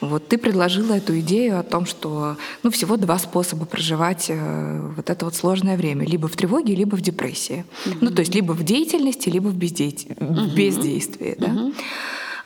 Вот 0.00 0.26
ты 0.26 0.36
предложила 0.36 0.94
эту 0.94 1.20
идею 1.20 1.60
о 1.60 1.62
том, 1.62 1.86
что 1.86 2.36
ну, 2.64 2.72
всего 2.72 2.96
два 2.96 3.18
способа 3.18 3.66
проживать 3.66 4.26
э, 4.30 4.92
вот 4.96 5.08
это 5.08 5.24
вот 5.24 5.36
сложное 5.36 5.76
время. 5.76 6.04
Либо 6.04 6.26
в 6.26 6.34
тревоге, 6.34 6.74
либо 6.74 6.96
в 6.96 7.00
депрессии. 7.00 7.64
Mm-hmm. 7.84 7.98
Ну, 8.00 8.10
то 8.10 8.20
есть 8.20 8.34
либо 8.34 8.50
в 8.50 8.64
деятельности, 8.64 9.28
либо 9.28 9.46
в, 9.46 9.56
бездейт... 9.56 10.06
mm-hmm. 10.06 10.50
в 10.50 10.54
бездействии. 10.56 11.36
Да? 11.38 11.46
Mm-hmm. 11.46 11.74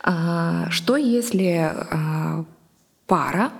А, 0.02 0.70
что 0.70 0.98
если 0.98 1.72
а, 1.72 2.44
пара 3.06 3.52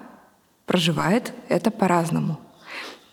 проживает 0.67 1.33
это 1.49 1.71
по-разному? 1.71 2.39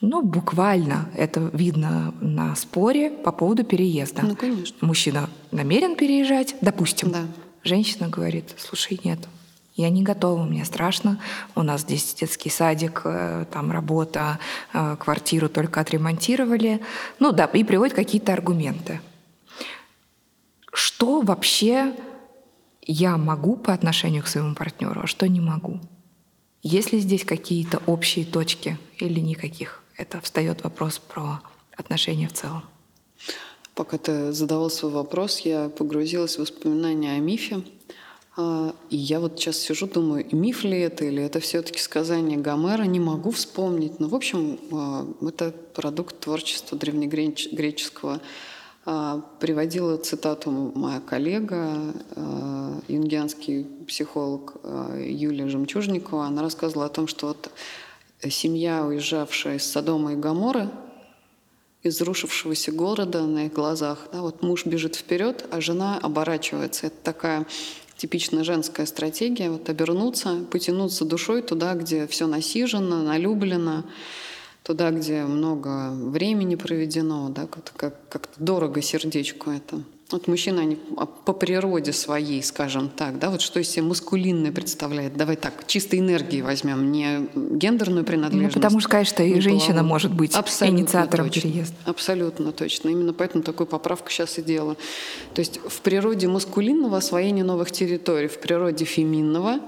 Ну, 0.01 0.21
буквально 0.21 1.09
это 1.15 1.49
видно 1.53 2.13
на 2.19 2.55
споре 2.57 3.09
по 3.09 3.31
поводу 3.31 3.63
переезда. 3.63 4.23
Ну, 4.23 4.35
конечно. 4.35 4.75
Мужчина 4.81 5.29
намерен 5.51 5.95
переезжать, 5.95 6.57
допустим. 6.59 7.11
Да 7.11 7.21
женщина 7.63 8.09
говорит, 8.09 8.55
слушай, 8.57 8.99
нет, 9.03 9.19
я 9.75 9.89
не 9.89 10.03
готова, 10.03 10.43
мне 10.43 10.65
страшно. 10.65 11.21
У 11.55 11.63
нас 11.63 11.81
здесь 11.81 12.13
детский 12.13 12.49
садик, 12.49 13.01
э, 13.05 13.45
там 13.51 13.71
работа, 13.71 14.39
э, 14.73 14.97
квартиру 14.99 15.47
только 15.47 15.79
отремонтировали. 15.79 16.81
Ну 17.19 17.31
да, 17.31 17.45
и 17.45 17.63
приводит 17.63 17.95
какие-то 17.95 18.33
аргументы. 18.33 18.99
Что 20.73 21.21
вообще 21.21 21.95
я 22.81 23.17
могу 23.17 23.55
по 23.55 23.73
отношению 23.73 24.23
к 24.23 24.27
своему 24.27 24.53
партнеру, 24.53 25.01
а 25.03 25.07
что 25.07 25.29
не 25.29 25.39
могу? 25.39 25.79
Есть 26.61 26.91
ли 26.91 26.99
здесь 26.99 27.23
какие-то 27.23 27.81
общие 27.85 28.25
точки 28.25 28.77
или 28.97 29.21
никаких? 29.21 29.81
Это 29.95 30.19
встает 30.19 30.63
вопрос 30.63 30.99
про 30.99 31.39
отношения 31.77 32.27
в 32.27 32.33
целом. 32.33 32.63
Пока 33.79 33.97
ты 33.97 34.33
задавал 34.33 34.69
свой 34.69 34.91
вопрос, 34.91 35.39
я 35.39 35.69
погрузилась 35.69 36.35
в 36.35 36.39
воспоминания 36.39 37.13
о 37.13 37.19
мифе. 37.19 37.61
А, 38.35 38.75
и 38.89 38.97
я 38.97 39.21
вот 39.21 39.39
сейчас 39.39 39.55
сижу, 39.55 39.87
думаю, 39.87 40.25
миф 40.33 40.65
ли 40.65 40.81
это, 40.81 41.05
или 41.05 41.23
это 41.23 41.39
все-таки 41.39 41.79
сказание 41.79 42.37
Гомера, 42.37 42.83
не 42.83 42.99
могу 42.99 43.31
вспомнить. 43.31 44.01
Но, 44.01 44.09
в 44.09 44.15
общем, 44.15 44.59
а, 44.73 45.07
это 45.25 45.53
продукт 45.73 46.19
творчества 46.19 46.77
древнегреческого. 46.77 48.19
А, 48.85 49.21
приводила 49.39 49.95
цитату 49.95 50.51
моя 50.51 50.99
коллега, 50.99 51.93
юнгианский 52.89 53.65
психолог 53.87 54.55
Юлия 54.97 55.47
Жемчужникова. 55.47 56.25
Она 56.25 56.41
рассказывала 56.41 56.87
о 56.87 56.89
том, 56.89 57.07
что 57.07 57.27
вот 57.27 57.49
семья, 58.27 58.85
уезжавшая 58.85 59.55
из 59.55 59.63
Содома 59.63 60.11
и 60.11 60.15
Гаморы, 60.17 60.69
из 61.83 62.01
рушившегося 62.01 62.71
города 62.71 63.21
на 63.25 63.45
их 63.45 63.53
глазах. 63.53 64.07
Да, 64.11 64.21
вот 64.21 64.41
муж 64.41 64.65
бежит 64.65 64.95
вперед, 64.95 65.45
а 65.51 65.61
жена 65.61 65.97
оборачивается. 65.97 66.87
Это 66.87 66.95
такая 67.03 67.45
типичная 67.95 68.43
женская 68.43 68.85
стратегия, 68.85 69.49
вот 69.49 69.69
обернуться, 69.69 70.45
потянуться 70.51 71.05
душой 71.05 71.41
туда, 71.41 71.73
где 71.75 72.07
все 72.07 72.27
насижено, 72.27 73.03
налюблено, 73.03 73.83
туда, 74.63 74.91
где 74.91 75.23
много 75.23 75.91
времени 75.91 76.55
проведено, 76.55 77.29
да, 77.29 77.47
как-то 77.47 77.71
как, 77.75 77.95
как 78.09 78.29
дорого 78.37 78.81
сердечку 78.81 79.51
это. 79.51 79.83
Вот 80.11 80.27
мужчины, 80.27 80.61
они 80.61 80.75
по 81.25 81.33
природе 81.33 81.93
своей, 81.93 82.41
скажем 82.41 82.89
так, 82.89 83.19
да, 83.19 83.29
вот 83.29 83.41
что 83.41 83.59
из 83.59 83.69
себя 83.69 83.83
маскулинное 83.83 84.51
представляет. 84.51 85.15
Давай 85.15 85.35
так, 85.35 85.67
чистой 85.67 85.99
энергии 85.99 86.41
возьмем, 86.41 86.91
не 86.91 87.29
гендерную 87.35 88.03
принадлежность. 88.03 88.55
Ну, 88.55 88.61
потому 88.61 88.79
что, 88.79 88.89
конечно, 88.89 89.21
и 89.21 89.39
женщина 89.39 89.83
может 89.83 90.11
быть 90.11 90.33
Абсолютно 90.33 90.79
инициатором 90.79 91.27
точно. 91.27 91.41
переезда. 91.43 91.75
Абсолютно 91.85 92.51
точно. 92.51 92.89
Именно 92.89 93.13
поэтому 93.13 93.43
такую 93.43 93.67
поправку 93.67 94.09
сейчас 94.09 94.39
и 94.39 94.41
делаю. 94.41 94.77
То 95.35 95.41
есть 95.41 95.59
в 95.63 95.81
природе 95.81 96.27
маскулинного 96.27 96.97
освоения 96.97 97.43
новых 97.43 97.71
территорий, 97.71 98.29
в 98.29 98.39
природе 98.39 98.85
феминного 98.85 99.59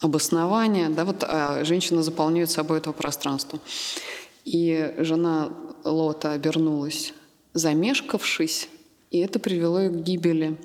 обоснования, 0.00 0.90
да, 0.90 1.06
вот 1.06 1.24
а 1.26 1.64
женщина 1.64 2.02
заполняет 2.02 2.50
собой 2.50 2.78
это 2.78 2.92
пространство. 2.92 3.58
И 4.44 4.94
жена 4.98 5.48
Лота 5.84 6.32
обернулась, 6.32 7.14
замешкавшись, 7.54 8.68
и 9.10 9.18
это 9.18 9.38
привело 9.38 9.80
их 9.80 9.92
к 9.92 9.96
гибели. 9.96 10.56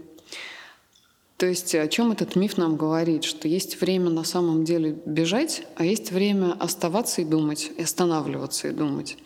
То 1.37 1.45
есть 1.45 1.75
о 1.75 1.87
чем 1.87 2.11
этот 2.11 2.35
миф 2.35 2.57
нам 2.57 2.77
говорит? 2.77 3.25
Что 3.25 3.47
есть 3.47 3.81
время 3.81 4.09
на 4.09 4.23
самом 4.23 4.63
деле 4.63 4.97
бежать, 5.05 5.63
а 5.75 5.83
есть 5.83 6.11
время 6.11 6.53
оставаться 6.53 7.21
и 7.21 7.25
думать, 7.25 7.71
и 7.77 7.81
останавливаться 7.81 8.69
и 8.69 8.71
думать. 8.71 9.17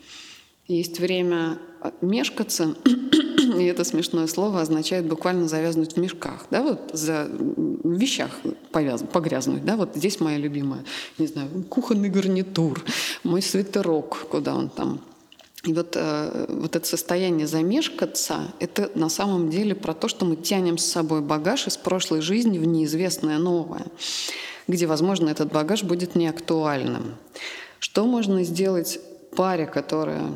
Есть 0.66 0.98
время 0.98 1.58
мешкаться, 2.00 2.74
и 2.84 3.64
это 3.64 3.84
смешное 3.84 4.26
слово 4.26 4.60
означает 4.60 5.06
буквально 5.06 5.48
завязнуть 5.48 5.94
в 5.94 5.96
мешках, 5.98 6.46
да, 6.50 6.62
вот 6.62 6.90
за, 6.92 7.26
в 7.28 7.90
вещах 7.92 8.30
повяз, 8.70 9.02
погрязнуть, 9.02 9.64
да, 9.64 9.76
вот 9.76 9.96
здесь 9.96 10.20
моя 10.20 10.36
любимая, 10.36 10.84
не 11.18 11.26
знаю, 11.26 11.48
кухонный 11.68 12.10
гарнитур, 12.10 12.84
мой 13.24 13.40
свитерок, 13.40 14.26
куда 14.28 14.54
он 14.54 14.68
там 14.68 15.00
и 15.64 15.74
вот, 15.74 15.94
э, 15.94 16.46
вот 16.48 16.74
это 16.74 16.86
состояние 16.86 17.46
замешкаться, 17.46 18.52
это 18.60 18.90
на 18.94 19.10
самом 19.10 19.50
деле 19.50 19.74
про 19.74 19.92
то, 19.92 20.08
что 20.08 20.24
мы 20.24 20.36
тянем 20.36 20.78
с 20.78 20.86
собой 20.86 21.20
багаж 21.20 21.66
из 21.66 21.76
прошлой 21.76 22.22
жизни 22.22 22.58
в 22.58 22.64
неизвестное 22.64 23.38
новое, 23.38 23.86
где, 24.68 24.86
возможно, 24.86 25.28
этот 25.28 25.52
багаж 25.52 25.84
будет 25.84 26.14
неактуальным. 26.14 27.16
Что 27.78 28.06
можно 28.06 28.42
сделать 28.44 29.00
паре, 29.36 29.66
которая 29.66 30.32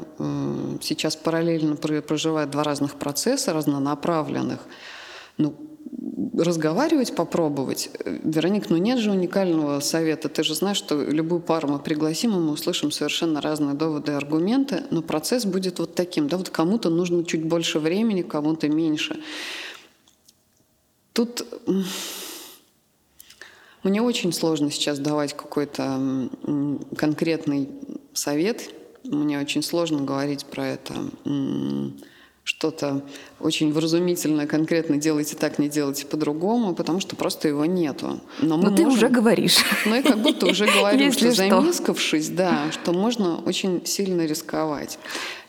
сейчас 0.81 1.17
параллельно 1.17 1.77
проживает 1.77 2.51
два 2.51 2.63
разных 2.63 2.95
процесса, 2.95 3.53
разнонаправленных, 3.53 4.61
ну, 5.37 5.55
разговаривать, 6.37 7.15
попробовать. 7.15 7.91
Вероник, 8.05 8.71
ну 8.71 8.77
нет 8.77 8.99
же 8.99 9.11
уникального 9.11 9.81
совета. 9.81 10.29
Ты 10.29 10.43
же 10.43 10.55
знаешь, 10.55 10.77
что 10.77 11.01
любую 11.03 11.41
пару 11.41 11.69
мы 11.69 11.79
пригласим, 11.79 12.33
и 12.33 12.41
мы 12.41 12.53
услышим 12.53 12.91
совершенно 12.91 13.41
разные 13.41 13.75
доводы 13.75 14.13
и 14.13 14.15
аргументы, 14.15 14.85
но 14.91 15.03
процесс 15.03 15.45
будет 15.45 15.79
вот 15.79 15.95
таким. 15.95 16.29
Да, 16.29 16.37
вот 16.37 16.51
кому-то 16.51 16.91
нужно 16.91 17.25
чуть 17.25 17.45
больше 17.45 17.79
времени, 17.79 18.23
кому-то 18.23 18.69
меньше. 18.69 19.21
Тут 21.13 21.47
мне 23.85 24.03
очень 24.03 24.33
сложно 24.33 24.71
сейчас 24.71 24.99
давать 24.99 25.35
какой-то 25.35 26.29
конкретный 26.97 27.69
совет. 28.13 28.71
Мне 29.05 29.39
очень 29.39 29.63
сложно 29.63 30.01
говорить 30.01 30.47
про 30.47 30.67
это 30.67 30.95
что-то 32.45 33.03
очень 33.41 33.73
вразумительное, 33.73 34.47
конкретно 34.47 34.99
делайте 34.99 35.35
так, 35.35 35.59
не 35.59 35.71
делайте 35.71 36.05
по-другому, 36.05 36.75
потому 36.75 37.01
что 37.01 37.17
просто 37.17 37.49
его 37.49 37.65
нету. 37.65 38.21
Но, 38.41 38.59
мы 38.59 38.71
Но 38.71 38.77
ты 38.77 38.87
уже 38.87 39.09
говоришь. 39.09 39.65
Ну 39.87 39.97
и 39.97 40.03
как 40.03 40.19
будто 40.19 40.47
уже 40.47 40.67
говорю, 40.79 41.11
что 41.11 41.33
замискавшись, 41.33 42.29
да, 42.29 42.71
что 42.71 42.93
можно 42.93 43.39
очень 43.39 43.85
сильно 43.87 44.27
рисковать. 44.27 44.99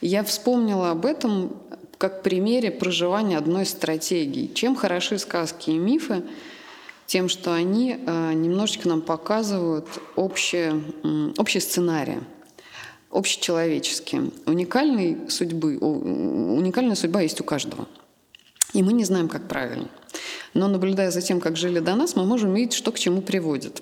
Я 0.02 0.24
вспомнила 0.24 0.92
об 0.92 1.06
этом 1.06 1.54
как 1.98 2.24
примере 2.24 2.72
проживания 2.72 3.38
одной 3.38 3.64
из 3.64 3.70
стратегий. 3.70 4.54
Чем 4.54 4.76
хороши 4.76 5.20
сказки 5.20 5.72
и 5.72 5.78
мифы? 5.78 6.24
Тем, 7.06 7.30
что 7.30 7.54
они 7.54 7.98
э, 8.06 8.34
немножечко 8.34 8.88
нам 8.90 9.02
показывают 9.02 9.88
общие, 10.16 10.82
общий 11.38 11.60
сценарий 11.60 12.20
общечеловеческие. 13.16 14.32
Уникальной 14.46 15.30
судьбы, 15.30 15.78
уникальная 15.78 16.96
судьба 16.96 17.22
есть 17.22 17.40
у 17.42 17.44
каждого. 17.44 17.88
И 18.74 18.84
мы 18.84 18.94
не 18.94 19.06
знаем, 19.06 19.30
как 19.30 19.48
правильно. 19.48 19.90
Но 20.54 20.68
наблюдая 20.68 21.12
за 21.12 21.22
тем, 21.22 21.40
как 21.40 21.58
жили 21.58 21.80
до 21.80 21.96
нас, 21.96 22.16
мы 22.16 22.26
можем 22.26 22.54
видеть, 22.54 22.74
что 22.74 22.92
к 22.92 23.00
чему 23.00 23.22
приводит. 23.22 23.82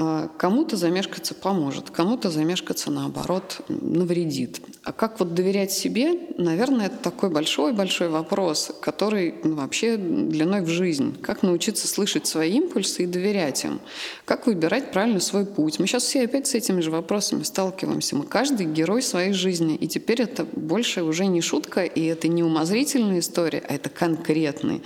А, 0.00 0.28
кому-то 0.38 0.76
замешкаться 0.76 1.34
поможет, 1.34 1.90
кому-то 1.90 2.30
замешкаться, 2.30 2.88
наоборот, 2.92 3.62
навредит. 3.68 4.60
А 4.84 4.92
как 4.92 5.18
вот 5.18 5.34
доверять 5.34 5.72
себе, 5.72 6.16
наверное, 6.38 6.86
это 6.86 6.98
такой 6.98 7.30
большой-большой 7.30 8.08
вопрос, 8.08 8.70
который 8.80 9.34
ну, 9.42 9.56
вообще 9.56 9.96
длиной 9.96 10.60
в 10.60 10.68
жизнь. 10.68 11.20
Как 11.20 11.42
научиться 11.42 11.88
слышать 11.88 12.28
свои 12.28 12.52
импульсы 12.52 13.02
и 13.02 13.06
доверять 13.06 13.64
им? 13.64 13.80
Как 14.24 14.46
выбирать 14.46 14.92
правильно 14.92 15.18
свой 15.18 15.44
путь? 15.44 15.80
Мы 15.80 15.88
сейчас 15.88 16.04
все 16.04 16.22
опять 16.22 16.46
с 16.46 16.54
этими 16.54 16.80
же 16.80 16.92
вопросами 16.92 17.42
сталкиваемся. 17.42 18.14
Мы 18.14 18.24
каждый 18.24 18.66
герой 18.66 19.02
своей 19.02 19.32
жизни. 19.32 19.74
И 19.74 19.88
теперь 19.88 20.22
это 20.22 20.44
больше 20.44 21.02
уже 21.02 21.26
не 21.26 21.40
шутка, 21.40 21.82
и 21.82 22.04
это 22.04 22.28
не 22.28 22.44
умозрительная 22.44 23.18
история, 23.18 23.64
а 23.68 23.74
это 23.74 23.90
конкретный 23.90 24.80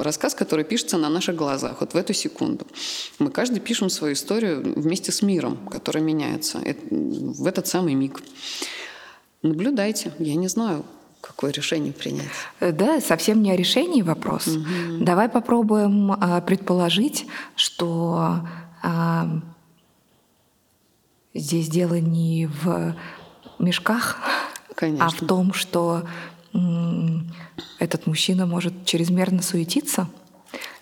рассказ, 0.00 0.34
который 0.34 0.64
пишется 0.64 0.98
на 0.98 1.08
наших 1.08 1.36
глазах, 1.36 1.76
вот 1.80 1.92
в 1.92 1.96
эту 1.96 2.14
секунду. 2.14 2.66
Мы 3.18 3.30
каждый 3.30 3.60
пишем 3.60 3.90
свою 3.90 4.14
историю 4.14 4.62
вместе 4.74 5.12
с 5.12 5.22
миром, 5.22 5.58
который 5.70 6.02
меняется 6.02 6.60
в 6.90 7.46
этот 7.46 7.66
самый 7.66 7.94
миг. 7.94 8.22
Наблюдайте. 9.42 10.12
Я 10.18 10.34
не 10.34 10.48
знаю, 10.48 10.84
какое 11.20 11.50
решение 11.52 11.92
принять. 11.92 12.28
Э, 12.60 12.72
да, 12.72 13.00
совсем 13.00 13.42
не 13.42 13.50
о 13.50 13.56
решении 13.56 14.02
вопрос. 14.02 14.46
Угу. 14.46 14.64
Давай 15.00 15.28
попробуем 15.28 16.12
а, 16.12 16.40
предположить, 16.40 17.26
что 17.54 18.40
а, 18.82 19.28
здесь 21.34 21.68
дело 21.68 22.00
не 22.00 22.46
в 22.46 22.96
мешках, 23.58 24.18
Конечно. 24.74 25.06
а 25.06 25.10
в 25.10 25.26
том, 25.26 25.52
что 25.52 26.04
этот 27.78 28.06
мужчина 28.06 28.46
может 28.46 28.84
чрезмерно 28.84 29.42
суетиться. 29.42 30.08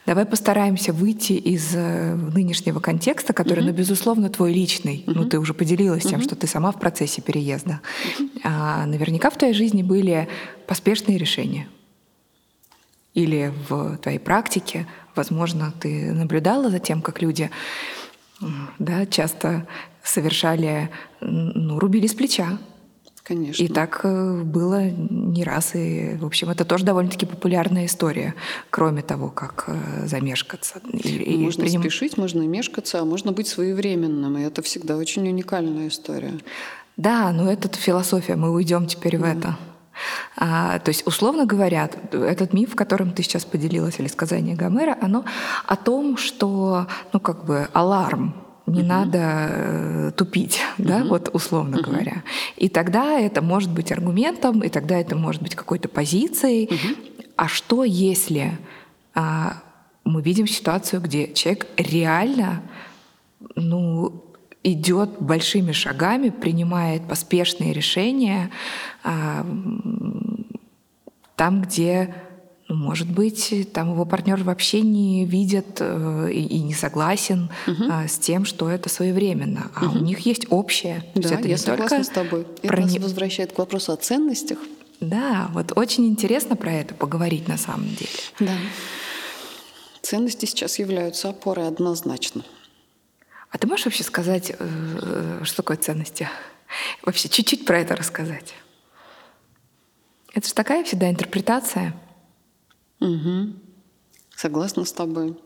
Давай 0.06 0.26
постараемся 0.26 0.92
выйти 0.92 1.32
из 1.32 1.74
э, 1.74 2.14
нынешнего 2.14 2.78
контекста, 2.78 3.32
который, 3.32 3.60
угу. 3.60 3.70
ну, 3.70 3.72
безусловно, 3.72 4.28
твой 4.28 4.52
личный. 4.52 5.02
Угу. 5.06 5.14
Ну, 5.16 5.24
ты 5.24 5.38
уже 5.38 5.54
поделилась 5.54 6.04
тем, 6.04 6.18
угу. 6.18 6.24
что 6.24 6.36
ты 6.36 6.46
сама 6.46 6.72
в 6.72 6.78
процессе 6.78 7.22
переезда. 7.22 7.80
Угу. 8.18 8.28
А, 8.44 8.84
наверняка 8.84 9.30
в 9.30 9.38
твоей 9.38 9.54
жизни 9.54 9.82
были 9.82 10.28
поспешные 10.66 11.16
решения. 11.16 11.68
Или 13.14 13.52
в 13.68 13.96
твоей 13.98 14.18
практике, 14.18 14.86
возможно, 15.14 15.72
ты 15.80 16.12
наблюдала 16.12 16.68
за 16.68 16.80
тем, 16.80 17.00
как 17.00 17.22
люди 17.22 17.50
да, 18.78 19.06
часто 19.06 19.66
совершали, 20.02 20.90
ну, 21.20 21.78
рубили 21.78 22.06
с 22.06 22.14
плеча 22.14 22.58
Конечно. 23.24 23.62
И 23.62 23.68
так 23.68 24.00
э, 24.04 24.42
было 24.42 24.82
не 24.90 25.44
раз. 25.44 25.74
И, 25.74 26.14
в 26.20 26.26
общем, 26.26 26.50
это 26.50 26.66
тоже 26.66 26.84
довольно-таки 26.84 27.24
популярная 27.24 27.86
история, 27.86 28.34
кроме 28.68 29.00
того, 29.00 29.30
как 29.30 29.64
э, 29.66 30.06
замешкаться. 30.06 30.80
И, 30.92 31.38
можно 31.38 31.64
приним... 31.64 31.80
спешить, 31.80 32.18
можно 32.18 32.42
мешкаться, 32.42 33.00
а 33.00 33.04
можно 33.06 33.32
быть 33.32 33.48
своевременным. 33.48 34.36
И 34.36 34.42
это 34.42 34.60
всегда 34.60 34.98
очень 34.98 35.26
уникальная 35.26 35.88
история. 35.88 36.34
Да, 36.98 37.32
но 37.32 37.50
это 37.50 37.68
философия. 37.70 38.36
Мы 38.36 38.52
уйдем 38.52 38.86
теперь 38.86 39.16
в 39.16 39.24
это. 39.24 39.56
А, 40.36 40.78
то 40.80 40.90
есть, 40.90 41.06
условно 41.06 41.46
говоря, 41.46 41.88
этот 42.12 42.52
миф, 42.52 42.76
которым 42.76 43.12
ты 43.12 43.22
сейчас 43.22 43.46
поделилась, 43.46 44.00
или 44.00 44.08
сказание 44.08 44.54
Гомера, 44.54 44.98
оно 45.00 45.24
о 45.66 45.76
том, 45.76 46.18
что, 46.18 46.88
ну, 47.14 47.20
как 47.20 47.46
бы 47.46 47.68
аларм, 47.72 48.34
не 48.66 48.80
угу. 48.80 48.88
надо 48.88 49.18
э, 49.20 50.12
тупить, 50.16 50.60
угу. 50.78 50.88
да, 50.88 51.04
вот 51.04 51.30
условно 51.32 51.78
угу. 51.78 51.90
говоря. 51.90 52.22
И 52.56 52.68
тогда 52.68 53.18
это 53.18 53.42
может 53.42 53.70
быть 53.70 53.92
аргументом, 53.92 54.62
и 54.62 54.68
тогда 54.68 54.98
это 54.98 55.16
может 55.16 55.42
быть 55.42 55.54
какой-то 55.54 55.88
позицией. 55.88 56.66
Угу. 56.66 57.24
А 57.36 57.48
что 57.48 57.84
если 57.84 58.58
а, 59.14 59.62
мы 60.04 60.22
видим 60.22 60.46
ситуацию, 60.46 61.02
где 61.02 61.32
человек 61.32 61.66
реально, 61.76 62.62
ну, 63.54 64.24
идет 64.62 65.20
большими 65.20 65.72
шагами, 65.72 66.30
принимает 66.30 67.06
поспешные 67.06 67.72
решения 67.72 68.50
а, 69.02 69.46
там, 71.36 71.62
где 71.62 72.14
ну, 72.66 72.76
может 72.76 73.10
быть, 73.10 73.72
там 73.72 73.92
его 73.92 74.06
партнер 74.06 74.42
вообще 74.42 74.80
не 74.80 75.26
видит 75.26 75.78
э, 75.80 76.30
и, 76.32 76.46
и 76.46 76.60
не 76.60 76.72
согласен 76.72 77.50
угу. 77.66 77.84
э, 77.84 78.08
с 78.08 78.18
тем, 78.18 78.46
что 78.46 78.70
это 78.70 78.88
своевременно. 78.88 79.70
А 79.74 79.86
угу. 79.86 79.98
у 79.98 80.00
них 80.00 80.20
есть 80.20 80.46
общее. 80.48 81.04
Да, 81.14 81.34
это 81.34 81.46
я 81.46 81.58
согласна 81.58 82.02
с 82.02 82.08
тобой. 82.08 82.46
Это 82.62 82.80
нас 82.80 82.96
возвращает 82.96 83.52
к 83.52 83.58
вопросу 83.58 83.92
о 83.92 83.96
ценностях. 83.96 84.58
Да, 85.00 85.50
вот 85.52 85.72
очень 85.76 86.06
интересно 86.06 86.56
про 86.56 86.72
это 86.72 86.94
поговорить 86.94 87.48
на 87.48 87.58
самом 87.58 87.88
деле. 87.88 88.10
Да. 88.40 88.56
Ценности 90.00 90.46
сейчас 90.46 90.78
являются 90.78 91.30
опорой 91.30 91.68
однозначно. 91.68 92.44
А 93.50 93.58
ты 93.58 93.66
можешь 93.66 93.84
вообще 93.84 94.04
сказать, 94.04 94.52
э, 94.58 95.40
что 95.44 95.56
такое 95.58 95.76
ценности? 95.76 96.28
Вообще 97.02 97.28
чуть-чуть 97.28 97.66
про 97.66 97.78
это 97.78 97.94
рассказать. 97.94 98.54
Это 100.32 100.48
же 100.48 100.54
такая 100.54 100.82
всегда 100.82 101.10
интерпретация. 101.10 101.94
Угу. 103.00 103.52
Согласна 104.36 104.84
с 104.84 104.92
тобой. 104.92 105.36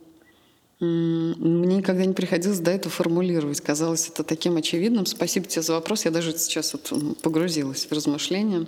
Мне 0.80 1.76
никогда 1.76 2.04
не 2.04 2.14
приходилось 2.14 2.60
до 2.60 2.70
этого 2.70 2.90
формулировать. 2.90 3.60
Казалось 3.60 4.08
это 4.08 4.22
таким 4.22 4.56
очевидным. 4.56 5.06
Спасибо 5.06 5.46
тебе 5.46 5.62
за 5.62 5.72
вопрос. 5.72 6.04
Я 6.04 6.12
даже 6.12 6.32
сейчас 6.38 6.72
вот 6.72 7.20
погрузилась 7.20 7.86
в 7.86 7.92
размышления. 7.92 8.66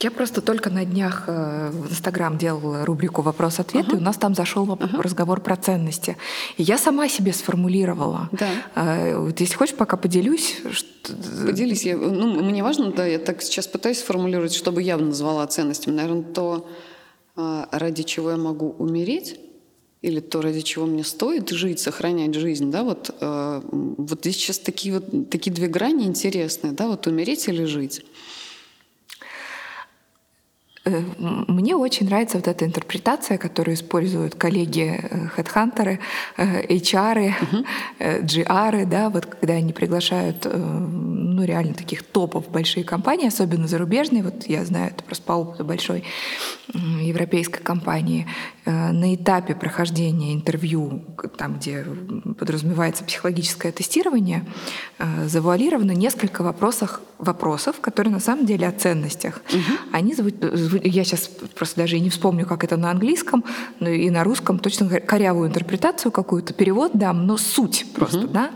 Я 0.00 0.10
просто 0.10 0.42
только 0.42 0.68
на 0.68 0.84
днях 0.84 1.24
э, 1.26 1.70
в 1.72 1.90
Инстаграм 1.90 2.36
делала 2.36 2.84
рубрику 2.84 3.22
«Вопрос-ответ», 3.22 3.86
uh-huh. 3.86 3.94
и 3.94 3.96
у 3.96 4.00
нас 4.00 4.16
там 4.18 4.34
зашел 4.34 4.66
uh-huh. 4.66 5.00
разговор 5.00 5.40
про 5.40 5.56
ценности. 5.56 6.18
И 6.58 6.62
я 6.62 6.76
сама 6.76 7.08
себе 7.08 7.32
сформулировала. 7.32 8.28
Да. 8.32 8.48
Э, 8.74 9.16
вот 9.18 9.40
если 9.40 9.54
хочешь, 9.54 9.74
пока 9.74 9.96
поделюсь. 9.96 10.58
Что... 10.70 11.14
Поделись. 11.46 11.84
Я, 11.84 11.96
ну, 11.96 12.42
мне 12.42 12.62
важно, 12.62 12.92
да, 12.92 13.06
я 13.06 13.18
так 13.18 13.40
сейчас 13.40 13.66
пытаюсь 13.66 14.00
сформулировать, 14.00 14.52
чтобы 14.52 14.82
я 14.82 14.98
назвала 14.98 15.46
ценностями. 15.46 15.94
Наверное, 15.94 16.24
то, 16.24 16.68
ради 17.36 18.02
чего 18.02 18.30
я 18.30 18.36
могу 18.36 18.74
умереть, 18.78 19.38
или 20.02 20.20
то, 20.20 20.40
ради 20.40 20.60
чего 20.60 20.86
мне 20.86 21.04
стоит 21.04 21.50
жить, 21.50 21.80
сохранять 21.80 22.34
жизнь, 22.34 22.70
да, 22.70 22.84
вот, 22.84 23.14
э, 23.20 23.62
вот 23.70 24.20
здесь 24.20 24.36
сейчас 24.36 24.58
такие 24.58 24.94
вот 24.94 25.30
такие 25.30 25.52
две 25.52 25.66
грани 25.68 26.04
интересные, 26.04 26.72
да, 26.72 26.86
вот 26.86 27.06
умереть 27.06 27.48
или 27.48 27.64
жить. 27.64 28.04
Э, 30.86 31.02
мне 31.18 31.74
очень 31.74 32.06
нравится 32.06 32.38
вот 32.38 32.46
эта 32.46 32.64
интерпретация, 32.64 33.38
которую 33.38 33.74
используют 33.74 34.36
коллеги-хедхантеры, 34.36 35.98
э, 36.36 36.66
HR, 36.68 37.34
угу. 37.42 37.64
GR, 37.98 38.86
да, 38.86 39.10
вот 39.10 39.26
когда 39.26 39.54
они 39.54 39.72
приглашают 39.72 40.46
ну, 40.46 41.44
реально 41.44 41.74
таких 41.74 42.02
топов 42.04 42.48
большие 42.50 42.84
компании, 42.84 43.26
особенно 43.26 43.66
зарубежные, 43.66 44.22
вот 44.22 44.46
я 44.46 44.64
знаю 44.64 44.92
это 44.92 45.02
просто 45.02 45.24
по 45.24 45.32
опыту 45.32 45.64
большой 45.64 46.04
европейской 46.72 47.62
компании, 47.62 48.26
на 48.66 49.14
этапе 49.14 49.54
прохождения 49.54 50.34
интервью, 50.34 51.04
там, 51.36 51.54
где 51.54 51.84
подразумевается 52.38 53.04
психологическое 53.04 53.70
тестирование, 53.70 54.44
завуалировано 55.26 55.92
несколько 55.92 56.42
вопросов, 56.42 57.00
вопросов, 57.18 57.80
которые 57.80 58.12
на 58.12 58.20
самом 58.20 58.44
деле 58.44 58.66
о 58.66 58.72
ценностях. 58.72 59.40
Угу. 59.50 59.92
Они 59.92 60.14
я 60.82 61.04
сейчас 61.04 61.28
просто 61.54 61.76
даже 61.76 61.96
и 61.96 62.00
не 62.00 62.10
вспомню, 62.10 62.44
как 62.44 62.64
это 62.64 62.76
на 62.76 62.90
английском, 62.90 63.44
но 63.78 63.88
и 63.88 64.10
на 64.10 64.24
русском 64.24 64.58
точно 64.58 64.88
корявую 65.00 65.48
интерпретацию 65.48 66.10
какую-то, 66.10 66.52
перевод 66.52 66.92
дам, 66.94 67.26
но 67.26 67.36
суть 67.36 67.86
просто, 67.94 68.24
угу. 68.24 68.28
да. 68.28 68.50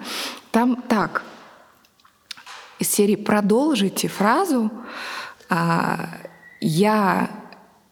Там 0.51 0.83
так, 0.89 1.23
из 2.81 2.89
серии 2.89 3.17
«Продолжите 3.17 4.09
фразу 4.09 4.71
а, 5.49 6.09
«Я 6.61 7.31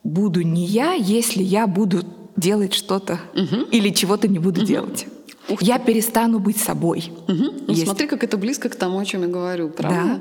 буду 0.08 0.42
не 0.42 0.64
я, 0.64 0.94
если 0.94 1.42
я 1.42 1.66
буду 1.66 2.02
делать 2.36 2.74
что-то 2.74 3.20
угу. 3.34 3.66
или 3.70 3.90
чего-то 3.90 4.28
не 4.28 4.38
буду 4.38 4.60
угу. 4.60 4.66
делать». 4.66 5.06
Ух 5.48 5.62
я 5.62 5.78
перестану 5.78 6.40
быть 6.40 6.58
собой. 6.58 7.10
Угу. 7.26 7.44
Ну, 7.68 7.74
смотри, 7.74 8.06
как 8.06 8.22
это 8.22 8.36
близко 8.36 8.68
к 8.68 8.76
тому, 8.76 8.98
о 8.98 9.04
чем 9.04 9.22
я 9.22 9.28
говорю, 9.28 9.70
правда? 9.70 10.20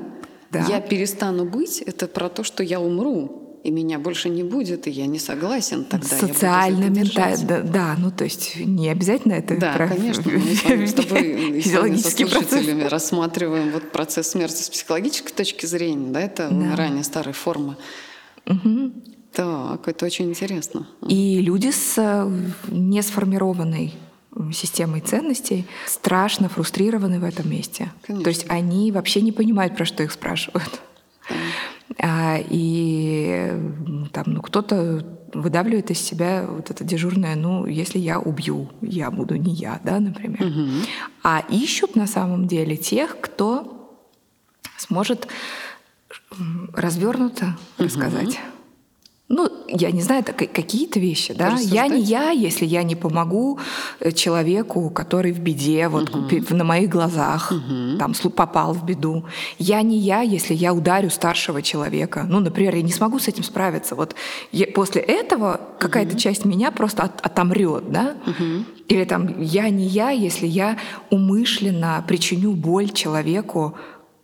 Да. 0.50 0.64
Я 0.66 0.80
перестану 0.80 1.44
быть, 1.44 1.82
это 1.82 2.06
про 2.06 2.30
то, 2.30 2.42
что 2.42 2.62
я 2.62 2.80
умру 2.80 3.60
и 3.64 3.70
меня 3.70 3.98
больше 3.98 4.28
не 4.30 4.42
будет, 4.42 4.86
и 4.86 4.90
я 4.90 5.06
не 5.06 5.18
согласен 5.18 5.84
тогда. 5.84 6.06
Социально, 6.06 6.86
ментально, 6.86 7.46
да, 7.46 7.60
да, 7.62 7.96
ну 7.98 8.10
то 8.10 8.24
есть 8.24 8.56
не 8.56 8.88
обязательно 8.88 9.34
это 9.34 9.58
Да, 9.58 9.74
про... 9.74 9.88
конечно, 9.88 10.30
мы 10.30 10.54
с 10.54 10.64
вами 10.64 10.86
с 10.86 10.92
тобой 10.94 11.62
со 11.62 12.10
слушателями 12.10 12.80
процесс. 12.80 12.92
рассматриваем 12.92 13.72
вот 13.72 13.90
процесс 13.90 14.28
смерти 14.28 14.62
с 14.62 14.70
психологической 14.70 15.32
точки 15.32 15.66
зрения, 15.66 16.10
да, 16.10 16.20
это 16.20 16.48
да. 16.48 16.54
умирание 16.54 17.04
старой 17.04 17.34
формы. 17.34 17.76
Угу. 18.46 18.92
Так, 19.38 19.86
это 19.86 20.04
очень 20.04 20.30
интересно. 20.30 20.88
И 21.06 21.40
люди 21.40 21.70
с 21.70 21.94
э, 21.96 22.28
не 22.66 23.00
сформированной 23.02 23.94
системой 24.52 25.00
ценностей 25.00 25.64
страшно 25.86 26.48
фрустрированы 26.48 27.20
в 27.20 27.24
этом 27.24 27.48
месте. 27.48 27.92
Конечно. 28.02 28.24
То 28.24 28.30
есть 28.30 28.46
они 28.48 28.90
вообще 28.90 29.20
не 29.20 29.30
понимают, 29.30 29.76
про 29.76 29.84
что 29.84 30.02
их 30.02 30.10
спрашивают. 30.10 30.80
А, 32.00 32.38
и 32.50 33.52
там, 34.10 34.24
ну, 34.26 34.42
кто-то 34.42 35.06
выдавливает 35.32 35.92
из 35.92 36.00
себя 36.00 36.44
вот 36.48 36.70
это 36.70 36.82
дежурное, 36.82 37.36
ну, 37.36 37.64
если 37.64 38.00
я 38.00 38.18
убью, 38.18 38.68
я 38.82 39.08
буду 39.12 39.36
не 39.36 39.52
я, 39.52 39.80
да, 39.84 40.00
например. 40.00 40.42
Угу. 40.42 40.70
А 41.22 41.44
ищут 41.48 41.94
на 41.94 42.08
самом 42.08 42.48
деле 42.48 42.76
тех, 42.76 43.20
кто 43.20 43.96
сможет 44.78 45.28
развернуто 46.74 47.56
угу. 47.76 47.84
рассказать 47.84 48.40
ну, 49.28 49.50
я 49.68 49.90
не 49.90 50.00
знаю, 50.00 50.24
какие-то 50.24 50.98
вещи, 50.98 51.34
да. 51.34 51.58
Я 51.60 51.86
не 51.86 52.00
я, 52.00 52.30
если 52.30 52.64
я 52.64 52.82
не 52.82 52.96
помогу 52.96 53.58
э, 54.00 54.10
человеку, 54.12 54.88
который 54.88 55.32
в 55.32 55.40
беде, 55.40 55.88
вот 55.88 56.08
угу. 56.08 56.56
на 56.56 56.64
моих 56.64 56.88
глазах, 56.88 57.52
угу. 57.52 57.98
там 57.98 58.14
попал 58.34 58.72
в 58.72 58.86
беду. 58.86 59.26
Я 59.58 59.82
не 59.82 59.98
я, 59.98 60.22
если 60.22 60.54
я 60.54 60.72
ударю 60.72 61.10
старшего 61.10 61.60
человека. 61.60 62.24
Ну, 62.26 62.40
например, 62.40 62.74
я 62.74 62.82
не 62.82 62.92
смогу 62.92 63.18
с 63.18 63.28
этим 63.28 63.44
справиться. 63.44 63.94
Вот 63.94 64.14
я, 64.50 64.66
после 64.66 65.02
этого 65.02 65.60
какая-то 65.78 66.12
угу. 66.12 66.18
часть 66.18 66.46
меня 66.46 66.70
просто 66.70 67.02
от, 67.02 67.20
отомрет, 67.20 67.90
да. 67.90 68.14
Угу. 68.26 68.64
Или 68.88 69.04
там 69.04 69.42
я 69.42 69.68
не 69.68 69.84
я, 69.84 70.08
если 70.08 70.46
я 70.46 70.78
умышленно 71.10 72.02
причиню 72.08 72.52
боль 72.52 72.88
человеку, 72.88 73.76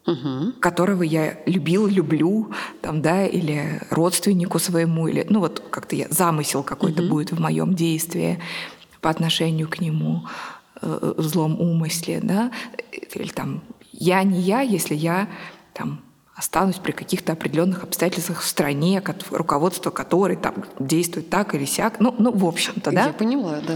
угу. 0.06 0.52
которого 0.60 1.02
я 1.02 1.38
любил, 1.46 1.86
люблю, 1.86 2.50
там, 2.80 3.02
да, 3.02 3.26
или 3.26 3.80
родственнику 3.90 4.58
своему, 4.58 5.08
или, 5.08 5.26
ну 5.28 5.40
вот 5.40 5.62
как-то 5.70 5.96
я, 5.96 6.08
замысел 6.10 6.62
какой-то 6.62 7.02
угу. 7.02 7.10
будет 7.10 7.32
в 7.32 7.40
моем 7.40 7.74
действии 7.74 8.40
по 9.00 9.10
отношению 9.10 9.68
к 9.68 9.80
нему 9.80 10.26
э, 10.80 11.14
в 11.16 11.22
злом 11.22 11.60
умысле, 11.60 12.20
да, 12.22 12.50
или 13.14 13.28
там 13.28 13.62
я 13.92 14.22
не 14.22 14.40
я, 14.40 14.60
если 14.60 14.94
я 14.94 15.28
там 15.72 16.00
останусь 16.34 16.76
при 16.76 16.92
каких-то 16.92 17.32
определенных 17.32 17.84
обстоятельствах 17.84 18.42
в 18.42 18.46
стране, 18.46 19.02
руководство 19.30 19.90
которой 19.90 20.36
там 20.36 20.64
действует 20.78 21.30
так 21.30 21.54
или 21.54 21.64
сяк. 21.64 22.00
Ну, 22.00 22.14
ну 22.18 22.32
в 22.32 22.44
общем-то, 22.44 22.90
да? 22.90 23.06
Я 23.06 23.12
поняла, 23.12 23.60
да. 23.66 23.74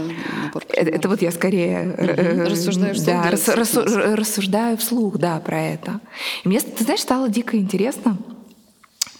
Это, 0.73 0.89
это 0.89 1.09
вот 1.09 1.21
я 1.21 1.31
скорее 1.31 1.91
угу. 1.91 2.49
рассуждаю 2.49 2.95
вслух. 2.95 3.07
Да, 3.07 3.31
рас, 3.31 3.47
рассу, 3.47 3.83
рассуждаю 3.85 4.77
вслух, 4.77 5.17
да, 5.17 5.39
про 5.39 5.61
это. 5.61 6.01
И 6.43 6.47
мне, 6.47 6.59
ты 6.59 6.83
знаешь, 6.83 7.01
стало 7.01 7.29
дико 7.29 7.57
интересно, 7.57 8.17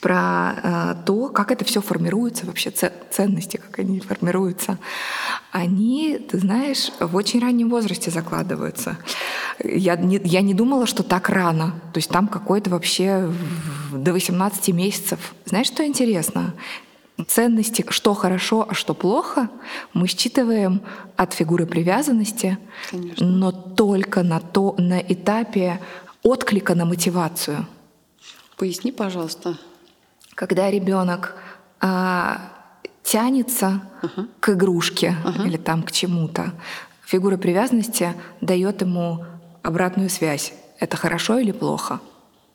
про 0.01 0.55
э, 0.55 0.95
то, 1.05 1.29
как 1.29 1.51
это 1.51 1.65
все 1.65 1.81
формируется, 1.81 2.45
вообще 2.45 2.71
ценности, 2.71 3.57
как 3.57 3.79
они 3.79 3.99
формируются, 3.99 4.77
они, 5.51 6.17
ты 6.17 6.39
знаешь, 6.39 6.91
в 6.99 7.15
очень 7.15 7.41
раннем 7.41 7.69
возрасте 7.69 8.11
закладываются. 8.11 8.97
Я 9.63 9.95
не, 9.95 10.21
я 10.23 10.41
не 10.41 10.53
думала, 10.53 10.85
что 10.85 11.03
так 11.03 11.29
рано. 11.29 11.73
То 11.93 11.97
есть 11.97 12.09
там 12.09 12.27
какой-то 12.27 12.69
вообще 12.69 13.29
до 13.91 14.13
18 14.13 14.69
месяцев. 14.69 15.33
Знаешь, 15.45 15.67
что 15.67 15.85
интересно? 15.85 16.53
Ценности, 17.27 17.83
что 17.89 18.13
хорошо, 18.13 18.65
а 18.69 18.73
что 18.73 18.93
плохо, 18.93 19.49
мы 19.93 20.07
считываем 20.07 20.81
от 21.17 21.33
фигуры 21.33 21.65
привязанности, 21.65 22.57
Конечно. 22.89 23.25
но 23.25 23.51
только 23.51 24.23
на, 24.23 24.39
то, 24.39 24.75
на 24.77 25.01
этапе 25.01 25.81
отклика 26.23 26.75
на 26.75 26.85
мотивацию. 26.85 27.67
Поясни, 28.55 28.93
пожалуйста 28.93 29.57
когда 30.39 30.71
ребенок 30.71 31.35
а, 31.81 32.39
тянется 33.03 33.81
uh-huh. 34.01 34.29
к 34.39 34.49
игрушке 34.53 35.17
uh-huh. 35.25 35.45
или 35.45 35.57
там 35.57 35.83
к 35.83 35.91
чему-то, 35.91 36.53
фигура 37.05 37.35
привязанности 37.35 38.13
дает 38.39 38.79
ему 38.79 39.25
обратную 39.63 40.09
связь. 40.09 40.53
Это 40.79 40.95
хорошо 40.95 41.39
или 41.39 41.51
плохо? 41.51 41.99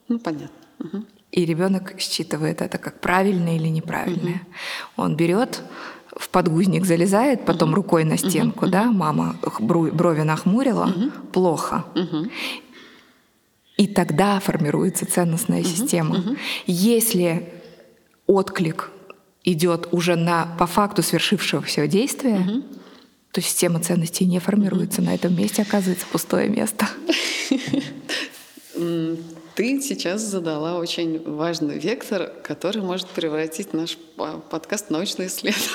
Ну, 0.09 0.19
понятно. 0.19 0.49
Uh-huh. 0.79 1.05
И 1.31 1.45
ребенок 1.45 2.01
считывает 2.01 2.63
это 2.63 2.79
как 2.79 3.01
правильное 3.01 3.57
или 3.57 3.69
неправильное. 3.69 4.41
Uh-huh. 4.97 5.05
Он 5.05 5.15
берет 5.15 5.61
в 6.17 6.31
подгузник 6.31 6.87
залезает, 6.87 7.45
потом 7.45 7.73
uh-huh. 7.73 7.75
рукой 7.75 8.05
на 8.05 8.17
стенку, 8.17 8.65
uh-huh. 8.65 8.71
да, 8.71 8.85
мама 8.85 9.37
брови 9.61 10.23
нахмурила, 10.23 10.87
uh-huh. 10.87 11.31
плохо. 11.33 11.85
Uh-huh. 11.95 12.31
И 13.77 13.89
тогда 13.89 14.41
формируется 14.41 15.05
ценностная 15.05 15.61
uh-huh. 15.61 15.77
система. 15.77 16.17
Uh-huh. 16.17 16.39
Если 16.67 17.61
отклик 18.27 18.91
идет 19.45 19.89
уже 19.93 20.17
на 20.17 20.47
по 20.59 20.67
факту 20.67 21.03
свершившегося 21.03 21.87
действия, 21.87 22.37
угу. 22.37 22.63
то 23.33 23.41
система 23.41 23.81
ценностей 23.81 24.25
не 24.25 24.39
формируется. 24.39 25.01
Угу. 25.01 25.11
На 25.11 25.15
этом 25.15 25.37
месте 25.37 25.63
оказывается 25.63 26.07
пустое 26.11 26.49
место. 26.49 26.89
Ты 29.55 29.81
сейчас 29.81 30.21
задала 30.21 30.79
очень 30.79 31.23
важный 31.23 31.79
вектор, 31.79 32.33
который 32.43 32.83
может 32.83 33.07
превратить 33.07 33.73
наш 33.73 33.97
подкаст 34.51 34.89
в 34.89 34.91
научное 34.91 35.29
исследование. 35.29 35.71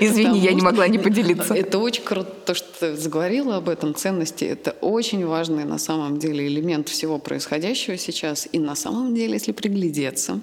Извини, 0.00 0.40
я 0.40 0.54
не 0.54 0.62
могла 0.62 0.88
не 0.88 0.98
поделиться. 0.98 1.52
Это 1.52 1.78
очень 1.78 2.04
круто, 2.04 2.32
то, 2.46 2.54
что 2.54 2.68
ты 2.80 2.96
заговорила 2.96 3.56
об 3.56 3.68
этом 3.68 3.94
ценности. 3.94 4.44
Это 4.46 4.70
очень 4.80 5.26
важный 5.26 5.64
на 5.64 5.76
самом 5.76 6.18
деле 6.18 6.46
элемент 6.46 6.88
всего 6.88 7.18
происходящего 7.18 7.98
сейчас. 7.98 8.48
И 8.50 8.58
на 8.58 8.74
самом 8.74 9.14
деле, 9.14 9.34
если 9.34 9.52
приглядеться, 9.52 10.40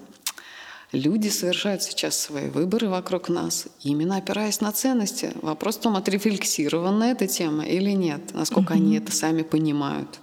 Люди 0.93 1.27
совершают 1.29 1.82
сейчас 1.82 2.15
свои 2.15 2.49
выборы 2.49 2.88
вокруг 2.88 3.27
нас, 3.27 3.65
именно 3.82 4.17
опираясь 4.17 4.62
на 4.62 4.71
ценности. 4.71 5.32
Вопрос 5.41 5.77
в 5.77 5.79
том, 5.79 5.95
отрефлексирована 5.95 7.06
эта 7.06 7.25
тема 7.25 7.65
или 7.65 7.89
нет, 7.89 8.21
насколько 8.34 8.75
mm-hmm. 8.75 8.77
они 8.77 8.97
это 8.97 9.12
сами 9.12 9.41
понимают. 9.41 10.19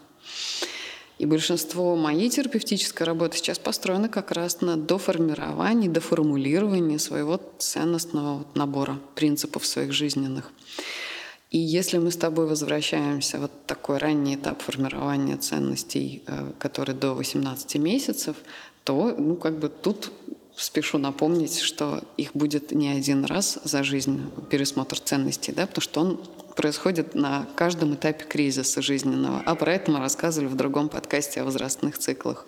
И 1.18 1.26
большинство 1.26 1.96
моей 1.96 2.30
терапевтической 2.30 3.04
работы 3.04 3.36
сейчас 3.36 3.58
построено 3.58 4.08
как 4.08 4.30
раз 4.30 4.60
на 4.60 4.76
доформировании, 4.76 5.88
доформулировании 5.88 6.98
своего 6.98 7.40
ценностного 7.58 8.46
набора 8.54 9.00
принципов 9.16 9.66
своих 9.66 9.92
жизненных. 9.92 10.52
И 11.50 11.58
если 11.58 11.98
мы 11.98 12.12
с 12.12 12.16
тобой 12.16 12.46
возвращаемся 12.46 13.40
вот 13.40 13.50
такой 13.66 13.98
ранний 13.98 14.36
этап 14.36 14.62
формирования 14.62 15.36
ценностей, 15.36 16.22
э, 16.28 16.52
который 16.60 16.94
до 16.94 17.14
18 17.14 17.74
месяцев, 17.74 18.36
то 18.84 19.12
ну, 19.18 19.34
как 19.34 19.58
бы 19.58 19.68
тут 19.68 20.12
спешу 20.60 20.98
напомнить, 20.98 21.60
что 21.60 22.02
их 22.16 22.30
будет 22.34 22.72
не 22.72 22.88
один 22.88 23.24
раз 23.24 23.58
за 23.64 23.82
жизнь 23.82 24.30
пересмотр 24.50 24.98
ценностей, 24.98 25.52
да, 25.52 25.66
потому 25.66 25.82
что 25.82 26.00
он 26.00 26.20
происходит 26.60 27.14
на 27.14 27.46
каждом 27.54 27.94
этапе 27.94 28.24
кризиса 28.24 28.82
жизненного. 28.82 29.42
А 29.46 29.54
про 29.54 29.72
это 29.74 29.90
мы 29.90 29.98
рассказывали 29.98 30.48
в 30.48 30.56
другом 30.56 30.90
подкасте 30.90 31.40
о 31.40 31.44
возрастных 31.44 31.96
циклах. 31.96 32.46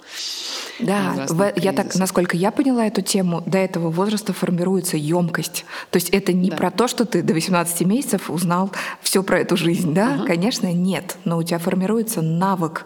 Да, 0.81 1.27
в, 1.29 1.53
я 1.57 1.73
так, 1.73 1.95
насколько 1.95 2.37
я 2.37 2.51
поняла 2.51 2.87
эту 2.87 3.01
тему, 3.01 3.43
до 3.47 3.57
этого 3.57 3.91
возраста 3.91 4.35
формируется 4.35 4.97
емкость. 4.99 5.65
То 5.91 5.97
есть 5.97 6.11
это 6.11 6.35
не 6.35 6.51
да. 6.51 6.57
про 6.57 6.71
то, 6.71 6.89
что 6.89 7.07
ты 7.07 7.23
до 7.23 7.33
18 7.33 7.81
месяцев 7.87 8.31
узнал 8.31 8.71
все 9.01 9.23
про 9.23 9.41
эту 9.41 9.57
жизнь, 9.57 9.95
да? 9.95 10.17
Угу. 10.19 10.27
Конечно, 10.27 10.73
нет. 10.73 11.17
Но 11.25 11.39
у 11.39 11.43
тебя 11.43 11.59
формируется 11.59 12.21
навык 12.21 12.85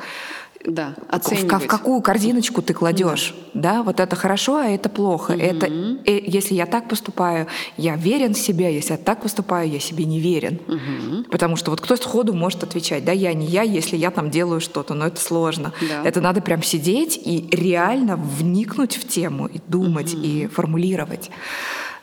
да, 0.66 0.94
оценивать. 1.08 1.62
В, 1.62 1.64
в 1.64 1.66
какую 1.68 2.00
корзиночку 2.00 2.60
ты 2.60 2.74
кладешь, 2.74 3.34
да. 3.54 3.74
да, 3.74 3.82
вот 3.82 4.00
это 4.00 4.16
хорошо, 4.16 4.56
а 4.56 4.66
это 4.66 4.88
плохо. 4.88 5.32
Угу. 5.32 5.40
Это, 5.40 5.66
э, 5.66 6.20
если 6.26 6.54
я 6.54 6.66
так 6.66 6.88
поступаю, 6.88 7.46
я 7.76 7.96
верен 7.96 8.34
в 8.34 8.38
себе, 8.38 8.74
если 8.74 8.92
я 8.92 8.98
так 8.98 9.22
поступаю, 9.22 9.70
я 9.70 9.78
себе 9.78 10.04
не 10.04 10.20
верен. 10.20 10.58
Угу. 10.66 11.30
Потому 11.30 11.56
что 11.56 11.70
вот 11.70 11.80
кто 11.80 11.96
сходу 11.96 12.34
может 12.34 12.62
отвечать, 12.64 13.04
да, 13.04 13.12
я 13.12 13.32
не 13.32 13.46
я, 13.46 13.62
если 13.62 13.96
я 13.96 14.10
там 14.10 14.30
делаю 14.30 14.60
что-то, 14.60 14.94
но 14.94 15.06
это 15.06 15.20
сложно. 15.20 15.72
Да. 15.80 16.02
Это 16.04 16.20
надо 16.20 16.40
прям 16.40 16.62
сидеть 16.62 17.16
и 17.22 17.48
реально 17.52 18.16
вникнуть 18.16 18.96
в 18.96 19.06
тему, 19.06 19.46
и 19.46 19.60
думать, 19.68 20.14
угу. 20.14 20.22
и 20.22 20.46
формулировать. 20.48 21.30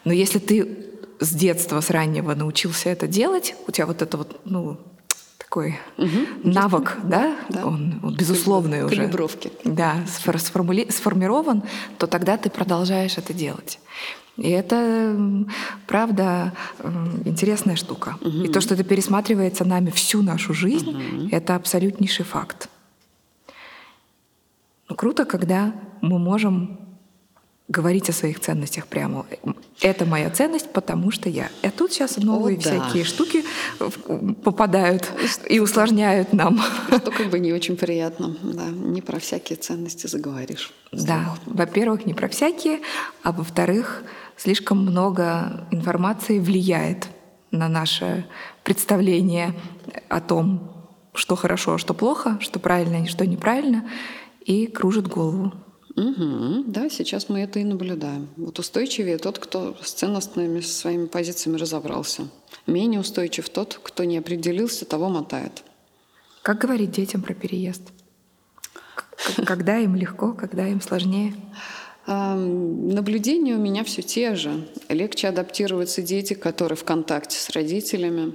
Но 0.05 0.13
если 0.13 0.39
ты 0.39 0.77
с 1.19 1.33
детства, 1.33 1.79
с 1.81 1.89
раннего 1.89 2.33
научился 2.33 2.89
это 2.89 3.07
делать, 3.07 3.55
у 3.67 3.71
тебя 3.71 3.85
вот 3.85 4.01
это 4.01 4.17
вот, 4.17 4.39
ну, 4.45 4.77
такой 5.53 5.75
угу. 5.97 6.09
навык, 6.43 6.97
да, 7.03 7.35
да? 7.49 7.65
Он, 7.67 7.99
он 8.01 8.15
безусловный 8.15 8.79
Калибровки. 8.79 8.93
уже. 8.93 9.01
Калибровки. 9.01 9.51
Да, 9.65 9.95
сформули... 10.07 10.89
сформирован, 10.89 11.63
то 11.99 12.07
тогда 12.07 12.37
ты 12.37 12.49
продолжаешь 12.49 13.19
это 13.19 13.33
делать. 13.33 13.79
И 14.37 14.49
это, 14.49 15.45
правда, 15.85 16.53
интересная 17.25 17.75
штука. 17.75 18.15
Угу. 18.21 18.45
И 18.45 18.47
то, 18.47 18.61
что 18.61 18.73
это 18.73 18.83
пересматривается 18.83 19.63
нами 19.63 19.91
всю 19.91 20.23
нашу 20.23 20.55
жизнь, 20.55 20.89
угу. 20.89 21.29
это 21.31 21.55
абсолютнейший 21.55 22.25
факт. 22.25 22.69
Но 24.89 24.95
круто, 24.95 25.25
когда 25.25 25.73
мы 26.01 26.17
можем 26.17 26.79
говорить 27.73 28.09
о 28.09 28.13
своих 28.13 28.39
ценностях 28.39 28.85
прямо. 28.85 29.25
Это 29.81 30.05
моя 30.05 30.29
ценность, 30.29 30.71
потому 30.71 31.11
что 31.11 31.29
я. 31.29 31.49
А 31.63 31.71
тут 31.71 31.91
сейчас 31.91 32.17
новые 32.17 32.57
о, 32.57 32.59
всякие 32.59 33.03
да. 33.03 33.09
штуки 33.09 33.43
попадают 34.43 35.11
и 35.49 35.59
усложняют 35.59 36.33
нам. 36.33 36.61
Что 36.87 37.11
как 37.11 37.29
бы 37.29 37.39
не 37.39 37.51
очень 37.51 37.75
приятно. 37.75 38.37
Да, 38.43 38.67
не 38.67 39.01
про 39.01 39.19
всякие 39.19 39.57
ценности 39.57 40.07
заговоришь. 40.07 40.71
Да, 40.91 41.35
во-первых, 41.45 42.05
не 42.05 42.13
про 42.13 42.27
всякие, 42.27 42.79
а 43.23 43.31
во-вторых, 43.31 44.03
слишком 44.37 44.77
много 44.77 45.67
информации 45.71 46.39
влияет 46.39 47.07
на 47.51 47.67
наше 47.67 48.25
представление 48.63 49.53
о 50.09 50.21
том, 50.21 50.71
что 51.15 51.35
хорошо, 51.35 51.73
а 51.73 51.77
что 51.77 51.93
плохо, 51.93 52.37
что 52.39 52.59
правильно 52.59 53.03
и 53.03 53.07
что 53.07 53.25
неправильно, 53.25 53.83
и 54.45 54.67
кружит 54.67 55.07
голову. 55.07 55.53
Угу, 55.95 56.63
да, 56.67 56.89
сейчас 56.89 57.29
мы 57.29 57.41
это 57.41 57.59
и 57.59 57.63
наблюдаем. 57.63 58.29
Вот 58.35 58.57
устойчивее 58.57 59.19
тот, 59.19 59.37
кто 59.37 59.77
с 59.81 59.91
ценностными 59.91 60.59
своими 60.61 61.05
позициями 61.05 61.57
разобрался. 61.57 62.27
Менее 62.65 62.99
устойчив 62.99 63.47
тот, 63.49 63.79
кто 63.83 64.03
не 64.03 64.17
определился, 64.17 64.85
того 64.85 65.09
мотает. 65.09 65.63
Как 66.41 66.59
говорить 66.59 66.91
детям 66.91 67.21
про 67.21 67.33
переезд? 67.33 67.83
Когда 69.45 69.77
им 69.77 69.95
легко, 69.95 70.33
когда 70.33 70.67
им 70.67 70.81
сложнее? 70.81 71.35
Наблюдения 72.07 73.55
у 73.55 73.59
меня 73.59 73.83
все 73.83 74.01
те 74.01 74.35
же. 74.35 74.67
Легче 74.89 75.29
адаптируются 75.29 76.01
дети, 76.01 76.33
которые 76.33 76.75
в 76.75 76.83
контакте 76.83 77.37
с 77.37 77.49
родителями. 77.51 78.33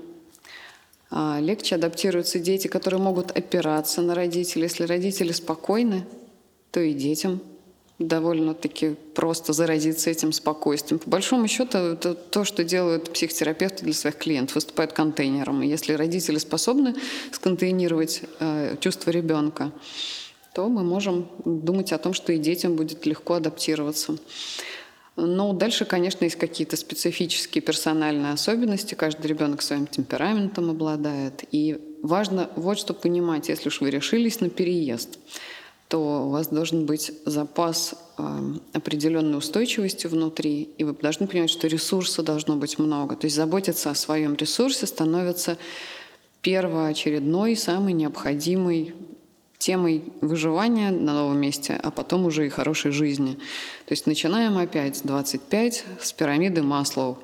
А, 1.11 1.39
легче 1.41 1.75
адаптируются 1.75 2.39
дети, 2.39 2.69
которые 2.69 3.01
могут 3.01 3.31
опираться 3.31 4.01
на 4.01 4.15
родителей. 4.15 4.65
Если 4.65 4.85
родители 4.85 5.33
спокойны, 5.33 6.07
то 6.71 6.81
и 6.81 6.93
детям 6.93 7.41
довольно-таки 7.99 8.95
просто 9.15 9.53
заразиться 9.53 10.11
этим 10.11 10.33
спокойствием. 10.33 11.01
По 11.01 11.11
большому 11.11 11.49
счету, 11.49 11.79
это 11.79 12.15
то, 12.15 12.45
что 12.45 12.63
делают 12.63 13.13
психотерапевты 13.13 13.85
для 13.85 13.93
своих 13.93 14.17
клиентов, 14.17 14.55
выступают 14.55 14.93
контейнером. 14.93 15.63
И 15.63 15.69
если 15.69 15.95
родители 15.95 16.39
способны 16.39 16.95
сконтейнировать 17.33 18.23
э, 18.39 18.77
чувство 18.81 19.11
ребенка, 19.11 19.73
то 20.55 20.69
мы 20.69 20.85
можем 20.85 21.29
думать 21.45 21.93
о 21.93 21.99
том, 21.99 22.15
что 22.15 22.33
и 22.33 22.39
детям 22.39 22.77
будет 22.77 23.05
легко 23.05 23.35
адаптироваться. 23.35 24.17
Но 25.17 25.53
дальше, 25.53 25.85
конечно, 25.85 26.25
есть 26.25 26.37
какие-то 26.37 26.77
специфические 26.77 27.63
персональные 27.63 28.33
особенности. 28.33 28.95
Каждый 28.95 29.27
ребенок 29.27 29.63
своим 29.63 29.89
темпераментом 29.89 30.71
обладает. 30.71 31.43
И 31.51 31.81
важно 32.03 32.49
вот 32.55 32.79
что 32.79 32.95
понимать, 32.95 33.49
если 33.49 33.69
уж 33.69 33.81
вы 33.81 33.91
решились 33.91 34.39
на 34.39 34.49
переезд– 34.49 35.19
то 35.89 36.27
у 36.27 36.31
вас 36.31 36.49
должен 36.49 36.85
быть 36.85 37.13
запас 37.25 37.95
э, 38.19 38.41
определенной 38.75 39.39
устойчивости 39.39 40.07
внутри, 40.07 40.69
и 40.77 40.85
вы 40.85 40.93
должны 40.93 41.27
понимать, 41.27 41.51
что 41.51 41.67
ресурса 41.67 42.23
должно 42.23 42.57
быть 42.57 42.79
много. 42.79 43.17
То 43.17 43.25
есть 43.25 43.37
заботиться 43.37 43.91
о 43.91 43.95
своем 43.95 44.35
ресурсе 44.35 44.87
становится 44.87 45.57
первоочередной, 46.43 47.57
самой 47.57 47.95
необходимой 47.95 48.95
темой 49.59 50.05
выживания 50.21 50.91
на 50.91 51.15
новом 51.15 51.41
месте, 51.41 51.79
а 51.83 51.91
потом 51.91 52.27
уже 52.27 52.47
и 52.47 52.49
хорошей 52.49 52.93
жизни. 52.93 53.35
То 53.87 53.93
есть 53.93 54.07
начинаем 54.07 54.57
опять 54.57 54.99
с 54.99 55.01
25, 55.03 55.85
с 56.01 56.13
пирамиды 56.13 56.63
Маслоу. 56.63 57.19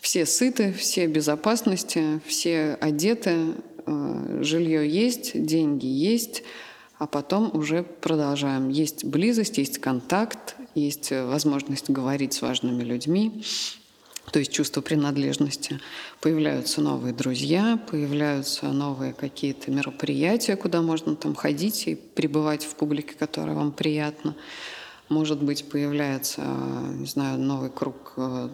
Все 0.00 0.26
сыты, 0.26 0.72
все 0.72 1.06
безопасности, 1.06 2.20
все 2.26 2.76
одеты, 2.80 3.54
э, 3.86 4.38
жилье 4.42 4.88
есть, 4.88 5.40
деньги 5.40 5.86
есть, 5.86 6.42
а 7.02 7.06
потом 7.08 7.50
уже 7.52 7.82
продолжаем. 7.82 8.68
Есть 8.68 9.04
близость, 9.04 9.58
есть 9.58 9.78
контакт, 9.78 10.54
есть 10.76 11.10
э, 11.10 11.26
возможность 11.26 11.90
говорить 11.90 12.32
с 12.32 12.42
важными 12.42 12.84
людьми, 12.84 13.42
то 14.30 14.38
есть 14.38 14.52
чувство 14.52 14.82
принадлежности. 14.82 15.80
Появляются 16.20 16.80
новые 16.80 17.12
друзья, 17.12 17.76
появляются 17.90 18.66
новые 18.66 19.14
какие-то 19.14 19.72
мероприятия, 19.72 20.54
куда 20.54 20.80
можно 20.80 21.16
там 21.16 21.34
ходить 21.34 21.88
и 21.88 21.96
пребывать 21.96 22.62
в 22.62 22.76
публике, 22.76 23.14
которая 23.18 23.56
вам 23.56 23.72
приятна. 23.72 24.36
Может 25.08 25.42
быть, 25.42 25.68
появляется, 25.68 26.42
не 26.94 27.06
знаю, 27.06 27.36
новый 27.40 27.70
круг 27.70 28.12
э, 28.16 28.48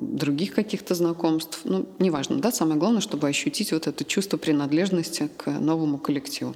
других 0.00 0.54
каких-то 0.54 0.94
знакомств. 0.94 1.62
Ну, 1.64 1.88
неважно, 1.98 2.38
да, 2.38 2.52
самое 2.52 2.78
главное, 2.78 3.00
чтобы 3.00 3.28
ощутить 3.28 3.72
вот 3.72 3.88
это 3.88 4.04
чувство 4.04 4.36
принадлежности 4.36 5.28
к 5.36 5.50
новому 5.50 5.98
коллективу 5.98 6.54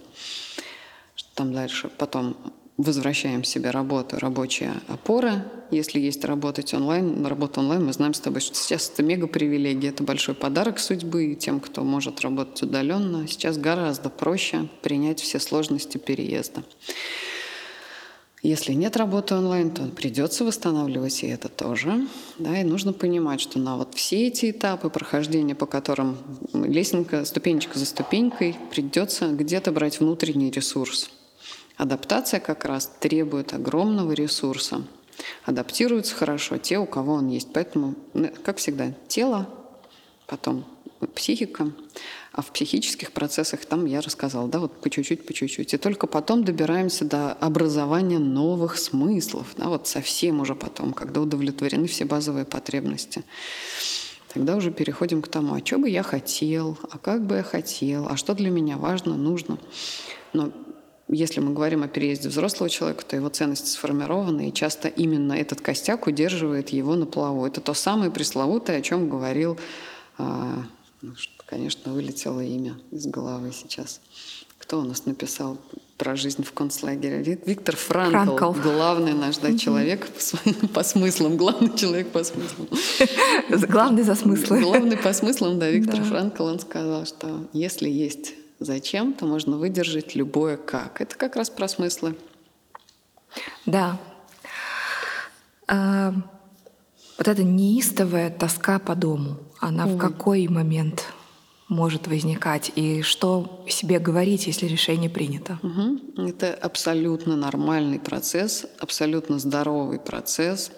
там 1.39 1.53
дальше. 1.53 1.89
Потом 1.99 2.37
возвращаем 2.77 3.45
себе 3.45 3.71
работу, 3.71 4.19
рабочая 4.19 4.75
опора. 4.89 5.47
Если 5.71 6.01
есть 6.01 6.25
работать 6.25 6.75
онлайн, 6.75 7.25
работа 7.25 7.61
онлайн, 7.61 7.85
мы 7.85 7.93
знаем 7.93 8.13
с 8.13 8.21
тобой, 8.21 8.41
что 8.41 8.57
сейчас 8.57 8.91
это 8.91 9.05
мега 9.05 9.29
привилегия, 9.29 9.91
это 9.91 10.03
большой 10.03 10.35
подарок 10.35 10.81
судьбы 10.81 11.37
тем, 11.39 11.61
кто 11.61 11.85
может 11.85 12.23
работать 12.23 12.61
удаленно. 12.63 13.29
Сейчас 13.29 13.57
гораздо 13.57 14.11
проще 14.11 14.69
принять 14.83 15.21
все 15.21 15.39
сложности 15.39 15.99
переезда. 15.99 16.65
Если 18.43 18.73
нет 18.73 18.97
работы 18.97 19.35
онлайн, 19.35 19.71
то 19.71 19.83
придется 19.85 20.45
восстанавливать 20.45 21.23
и 21.23 21.29
это 21.29 21.49
тоже. 21.49 22.07
Да, 22.39 22.61
и 22.61 22.65
нужно 22.65 22.93
понимать, 22.93 23.41
что 23.41 23.59
на 23.61 23.77
вот 23.77 23.95
все 23.95 24.27
эти 24.29 24.51
этапы 24.51 24.91
прохождения, 24.91 25.55
по 25.55 25.67
которым 25.67 26.17
лестница, 26.53 27.25
ступенечка 27.25 27.79
за 27.79 27.87
ступенькой, 27.87 28.57
придется 28.71 29.29
где-то 29.29 29.71
брать 29.71 30.01
внутренний 30.01 30.51
ресурс– 30.51 31.11
Адаптация 31.79 32.41
как 32.41 32.65
раз 32.65 32.91
требует 32.99 33.55
огромного 33.55 34.13
ресурса. 34.13 34.83
Адаптируются 35.45 36.15
хорошо 36.15 36.59
те, 36.59 36.79
у 36.79 36.87
кого 36.87 37.15
он 37.15 37.29
есть. 37.29 37.53
Поэтому, 37.53 37.95
ну, 38.15 38.31
как 38.43 38.59
всегда, 38.59 38.93
тело, 39.07 39.49
потом 40.27 40.65
психика, 41.15 41.71
а 42.33 42.43
в 42.43 42.51
психических 42.51 43.13
процессах 43.13 43.65
там 43.65 43.87
я 43.87 44.01
рассказала, 44.01 44.49
да, 44.49 44.59
вот 44.59 44.81
по 44.81 44.91
чуть-чуть, 44.91 45.25
по 45.25 45.33
чуть-чуть. 45.33 45.73
И 45.73 45.77
только 45.77 46.09
потом 46.09 46.45
добираемся 46.45 47.05
до 47.05 47.33
образования 47.33 48.19
новых 48.19 48.77
смыслов, 48.77 49.47
да, 49.57 49.69
вот 49.69 49.87
совсем 49.87 50.41
уже 50.41 50.57
потом, 50.57 50.93
когда 50.93 51.21
удовлетворены 51.21 51.87
все 51.87 52.05
базовые 52.05 52.45
потребности. 52.45 53.23
Тогда 54.35 54.57
уже 54.57 54.73
переходим 54.73 55.23
к 55.23 55.29
тому, 55.29 55.55
а 55.55 55.65
что 55.65 55.79
бы 55.79 55.89
я 55.89 56.03
хотел, 56.03 56.77
а 56.91 56.99
как 56.99 57.25
бы 57.25 57.37
я 57.37 57.43
хотел, 57.45 58.09
а 58.09 58.17
что 58.17 58.35
для 58.35 58.51
меня 58.51 58.77
важно, 58.77 59.17
нужно. 59.17 59.59
Но 60.33 60.53
если 61.09 61.41
мы 61.41 61.53
говорим 61.53 61.83
о 61.83 61.89
переезде 61.89 62.29
взрослого 62.29 62.69
человека, 62.69 63.05
то 63.05 63.17
его 63.17 63.29
ценности 63.29 63.69
сформированы, 63.69 64.49
и 64.49 64.53
часто 64.53 64.89
именно 64.89 65.33
этот 65.33 65.61
костяк 65.61 66.07
удерживает 66.07 66.69
его 66.71 66.97
на 66.97 67.07
плаву. 67.07 67.47
Это 67.47 67.61
то 67.61 67.75
самое 67.75 68.11
пресловутое, 68.11 68.79
о 68.79 68.83
чем 68.83 69.09
говорил, 69.09 69.59
а, 70.19 70.65
ну, 71.01 71.13
конечно, 71.47 71.93
вылетело 71.93 72.41
имя 72.41 72.79
из 72.91 73.07
головы 73.07 73.53
сейчас. 73.53 74.01
кто 74.59 74.81
у 74.81 74.85
нас 74.85 75.07
написал 75.07 75.57
про 75.97 76.15
жизнь 76.15 76.43
в 76.43 76.53
концлагере? 76.53 77.41
Виктор 77.47 77.75
Франкл, 77.75 78.37
Франкл. 78.37 78.61
главный 78.61 79.15
наш 79.15 79.39
да, 79.39 79.57
человек 79.57 80.07
по 80.75 80.83
смыслам, 80.83 81.39
главный 81.39 81.75
человек 81.75 82.09
по 82.09 82.23
смыслам. 82.23 82.69
Главный 83.49 84.03
за 84.03 84.15
смыслы. 84.15 84.61
Главный 84.61 84.99
по 84.99 85.13
смыслам, 85.15 85.59
да, 85.59 85.71
Виктор 85.71 86.01
да. 86.01 86.05
Франкл, 86.05 86.45
он 86.45 86.61
сказал, 86.61 87.07
что 87.07 87.49
если 87.55 87.89
есть 87.89 88.35
зачем, 88.59 89.13
то 89.13 89.27
можно 89.27 89.57
выдержать 89.57 90.15
любое 90.15 90.57
как. 90.57 91.01
Это 91.01 91.17
как 91.17 91.37
раз 91.37 91.51
про 91.51 91.69
смыслы. 91.69 92.17
Да. 93.67 93.99
А, 95.67 96.15
вот 97.19 97.29
эта 97.29 97.43
неистовая 97.43 98.31
тоска 98.31 98.79
по 98.79 98.95
дому, 98.95 99.39
она 99.61 99.87
Ой. 99.87 99.95
в 99.95 99.99
какой 99.99 100.49
момент 100.49 101.05
может 101.69 102.07
возникать 102.07 102.73
и 102.77 103.03
что 103.03 103.65
себе 103.69 103.99
говорить, 103.99 104.47
если 104.47 104.67
решение 104.67 105.11
принято? 105.11 105.59
Угу. 105.63 106.27
Это 106.29 106.55
абсолютно 106.55 107.37
нормальный 107.37 108.01
процесс, 108.01 108.65
абсолютно 108.79 109.39
здоровый 109.39 109.99
процесс. 109.99 110.73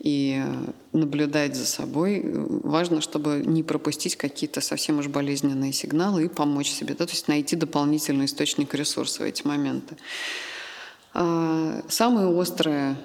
И 0.00 0.40
наблюдать 0.92 1.56
за 1.56 1.66
собой 1.66 2.22
важно, 2.24 3.00
чтобы 3.00 3.42
не 3.44 3.64
пропустить 3.64 4.14
какие-то 4.16 4.60
совсем 4.60 4.98
уж 5.00 5.08
болезненные 5.08 5.72
сигналы 5.72 6.24
и 6.24 6.28
помочь 6.28 6.70
себе, 6.70 6.94
да, 6.94 7.04
то 7.04 7.12
есть 7.12 7.26
найти 7.26 7.56
дополнительный 7.56 8.26
источник 8.26 8.74
ресурса 8.74 9.22
в 9.22 9.26
эти 9.26 9.44
моменты. 9.44 9.96
А, 11.14 11.82
самые 11.88 12.28
острые 12.28 12.96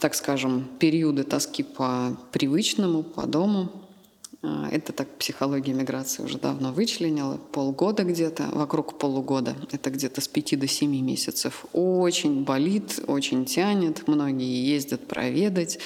так 0.00 0.14
скажем, 0.14 0.68
периоды 0.78 1.24
тоски 1.24 1.62
по 1.62 2.16
привычному, 2.32 3.02
по 3.02 3.26
дому. 3.26 3.70
А, 4.42 4.68
это 4.70 4.92
так 4.92 5.08
психология 5.18 5.72
миграции 5.72 6.22
уже 6.22 6.38
давно 6.38 6.72
вычленила. 6.72 7.36
Полгода 7.36 8.04
где-то, 8.04 8.48
вокруг 8.52 8.98
полугода. 8.98 9.56
Это 9.72 9.90
где-то 9.90 10.20
с 10.20 10.28
пяти 10.28 10.56
до 10.56 10.68
семи 10.68 11.02
месяцев. 11.02 11.66
Очень 11.72 12.44
болит, 12.44 13.00
очень 13.06 13.44
тянет. 13.44 14.06
Многие 14.06 14.64
ездят 14.64 15.06
проведать. 15.06 15.78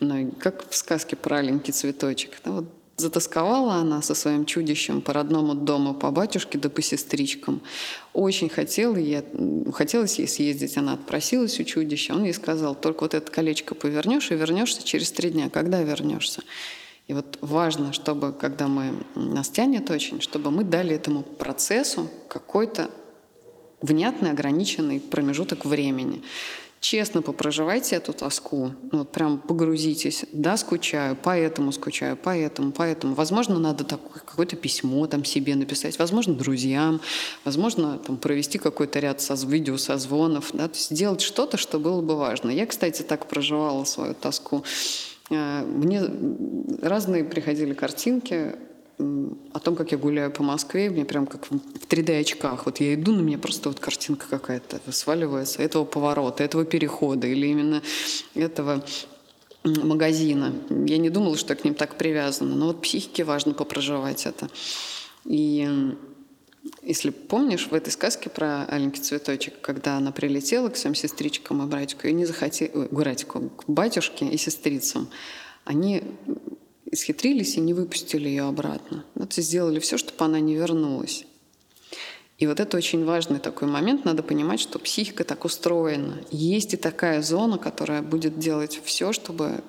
Многие, 0.00 0.30
как 0.30 0.68
в 0.70 0.76
сказке 0.76 1.16
про 1.16 1.38
аленький 1.38 1.72
цветочек. 1.72 2.40
Да, 2.44 2.52
вот 2.52 2.64
Затасковала 2.98 3.74
она 3.74 4.02
со 4.02 4.16
своим 4.16 4.44
чудищем 4.44 5.02
по 5.02 5.12
родному 5.12 5.54
дому, 5.54 5.94
по 5.94 6.10
батюшке 6.10 6.58
да 6.58 6.68
по 6.68 6.82
сестричкам. 6.82 7.62
Очень 8.12 8.48
хотела 8.48 8.96
ей, 8.96 9.22
хотелось 9.72 10.18
ей 10.18 10.26
съездить. 10.26 10.76
Она 10.76 10.94
отпросилась 10.94 11.60
у 11.60 11.64
чудища. 11.64 12.12
Он 12.12 12.24
ей 12.24 12.34
сказал, 12.34 12.74
только 12.74 13.02
вот 13.02 13.14
это 13.14 13.30
колечко 13.30 13.76
повернешь 13.76 14.32
и 14.32 14.34
вернешься 14.34 14.82
через 14.82 15.12
три 15.12 15.30
дня. 15.30 15.48
Когда 15.48 15.80
вернешься? 15.80 16.42
И 17.08 17.14
вот 17.14 17.38
важно, 17.40 17.94
чтобы, 17.94 18.32
когда 18.32 18.68
мы, 18.68 18.92
нас 19.14 19.48
тянет 19.48 19.90
очень, 19.90 20.20
чтобы 20.20 20.50
мы 20.50 20.62
дали 20.62 20.94
этому 20.94 21.22
процессу 21.22 22.08
какой-то 22.28 22.90
внятный, 23.80 24.30
ограниченный 24.30 25.00
промежуток 25.00 25.64
времени. 25.64 26.22
Честно 26.80 27.22
попроживайте 27.22 27.96
эту 27.96 28.12
тоску, 28.12 28.72
ну, 28.92 28.98
вот 29.00 29.10
прям 29.10 29.38
погрузитесь. 29.38 30.26
Да, 30.32 30.56
скучаю, 30.56 31.16
поэтому 31.20 31.72
скучаю, 31.72 32.16
поэтому, 32.16 32.70
поэтому. 32.70 33.14
Возможно, 33.14 33.58
надо 33.58 33.82
такое, 33.82 34.22
какое-то 34.24 34.54
письмо 34.54 35.06
там 35.08 35.24
себе 35.24 35.56
написать, 35.56 35.98
возможно, 35.98 36.34
друзьям, 36.34 37.00
возможно, 37.44 37.98
там, 37.98 38.16
провести 38.16 38.58
какой-то 38.58 39.00
ряд 39.00 39.20
соз, 39.20 39.42
видеосозвонов, 39.42 40.50
да, 40.52 40.68
то 40.68 40.74
есть 40.76 40.90
сделать 40.90 41.20
что-то, 41.20 41.56
что 41.56 41.80
было 41.80 42.00
бы 42.00 42.16
важно. 42.16 42.50
Я, 42.50 42.66
кстати, 42.66 43.02
так 43.02 43.26
проживала 43.26 43.82
свою 43.84 44.14
тоску. 44.14 44.62
Э, 45.30 45.62
мне 45.62 46.02
разные 46.82 47.24
приходили 47.24 47.74
картинки 47.74 48.56
о 48.98 49.60
том, 49.60 49.76
как 49.76 49.92
я 49.92 49.98
гуляю 49.98 50.32
по 50.32 50.42
Москве, 50.42 50.90
мне 50.90 51.04
прям 51.04 51.26
как 51.26 51.46
в 51.50 51.54
3D-очках. 51.88 52.66
Вот 52.66 52.80
я 52.80 52.94
иду, 52.94 53.12
на 53.12 53.20
меня 53.20 53.38
просто 53.38 53.68
вот 53.68 53.78
картинка 53.78 54.26
какая-то 54.28 54.80
сваливается 54.90 55.62
этого 55.62 55.84
поворота, 55.84 56.42
этого 56.42 56.64
перехода 56.64 57.28
или 57.28 57.46
именно 57.46 57.80
этого 58.34 58.84
магазина. 59.62 60.52
Я 60.68 60.98
не 60.98 61.10
думала, 61.10 61.36
что 61.36 61.52
я 61.52 61.60
к 61.60 61.64
ним 61.64 61.74
так 61.74 61.96
привязана, 61.96 62.56
но 62.56 62.66
вот 62.68 62.82
психике 62.82 63.22
важно 63.22 63.54
попроживать 63.54 64.26
это. 64.26 64.48
И 65.24 65.68
если 66.82 67.10
помнишь, 67.10 67.68
в 67.70 67.74
этой 67.74 67.90
сказке 67.90 68.30
про 68.30 68.64
аленький 68.64 69.02
цветочек, 69.02 69.60
когда 69.60 69.96
она 69.96 70.12
прилетела 70.12 70.68
к 70.68 70.76
своим 70.76 70.94
сестричкам 70.94 71.62
и 71.62 71.66
братику, 71.66 72.06
и 72.06 72.12
не 72.12 72.24
захотела, 72.24 72.88
братику, 72.90 73.50
к 73.50 73.64
батюшке 73.68 74.26
и 74.26 74.36
сестрицам, 74.36 75.08
они 75.64 76.02
исхитрились 76.90 77.56
и 77.56 77.60
не 77.60 77.74
выпустили 77.74 78.28
ее 78.28 78.44
обратно. 78.44 79.04
Вот 79.14 79.34
сделали 79.34 79.78
все, 79.80 79.98
чтобы 79.98 80.24
она 80.24 80.40
не 80.40 80.54
вернулась. 80.54 81.26
И 82.38 82.46
вот 82.46 82.60
это 82.60 82.76
очень 82.76 83.04
важный 83.04 83.40
такой 83.40 83.68
момент. 83.68 84.04
Надо 84.04 84.22
понимать, 84.22 84.60
что 84.60 84.78
психика 84.78 85.24
так 85.24 85.44
устроена. 85.44 86.20
Есть 86.30 86.72
и 86.72 86.76
такая 86.76 87.20
зона, 87.20 87.58
которая 87.58 88.00
будет 88.00 88.38
делать 88.38 88.80
все, 88.84 89.12
чтобы 89.12 89.62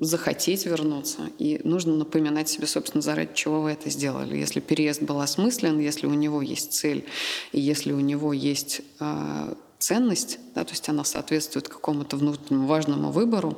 захотеть 0.00 0.66
вернуться. 0.66 1.30
И 1.38 1.60
нужно 1.64 1.94
напоминать 1.96 2.48
себе, 2.48 2.66
собственно, 2.66 3.02
заради 3.02 3.34
чего 3.34 3.62
вы 3.62 3.72
это 3.72 3.90
сделали. 3.90 4.36
Если 4.36 4.60
переезд 4.60 5.02
был 5.02 5.20
осмыслен, 5.20 5.78
если 5.80 6.06
у 6.06 6.14
него 6.14 6.42
есть 6.42 6.72
цель, 6.72 7.04
и 7.52 7.60
если 7.60 7.92
у 7.92 8.00
него 8.00 8.32
есть 8.32 8.82
э, 9.00 9.54
ценность, 9.78 10.38
да, 10.54 10.64
то 10.64 10.70
есть 10.70 10.88
она 10.88 11.04
соответствует 11.04 11.68
какому-то 11.68 12.16
внутреннему 12.16 12.66
важному 12.66 13.10
выбору, 13.10 13.56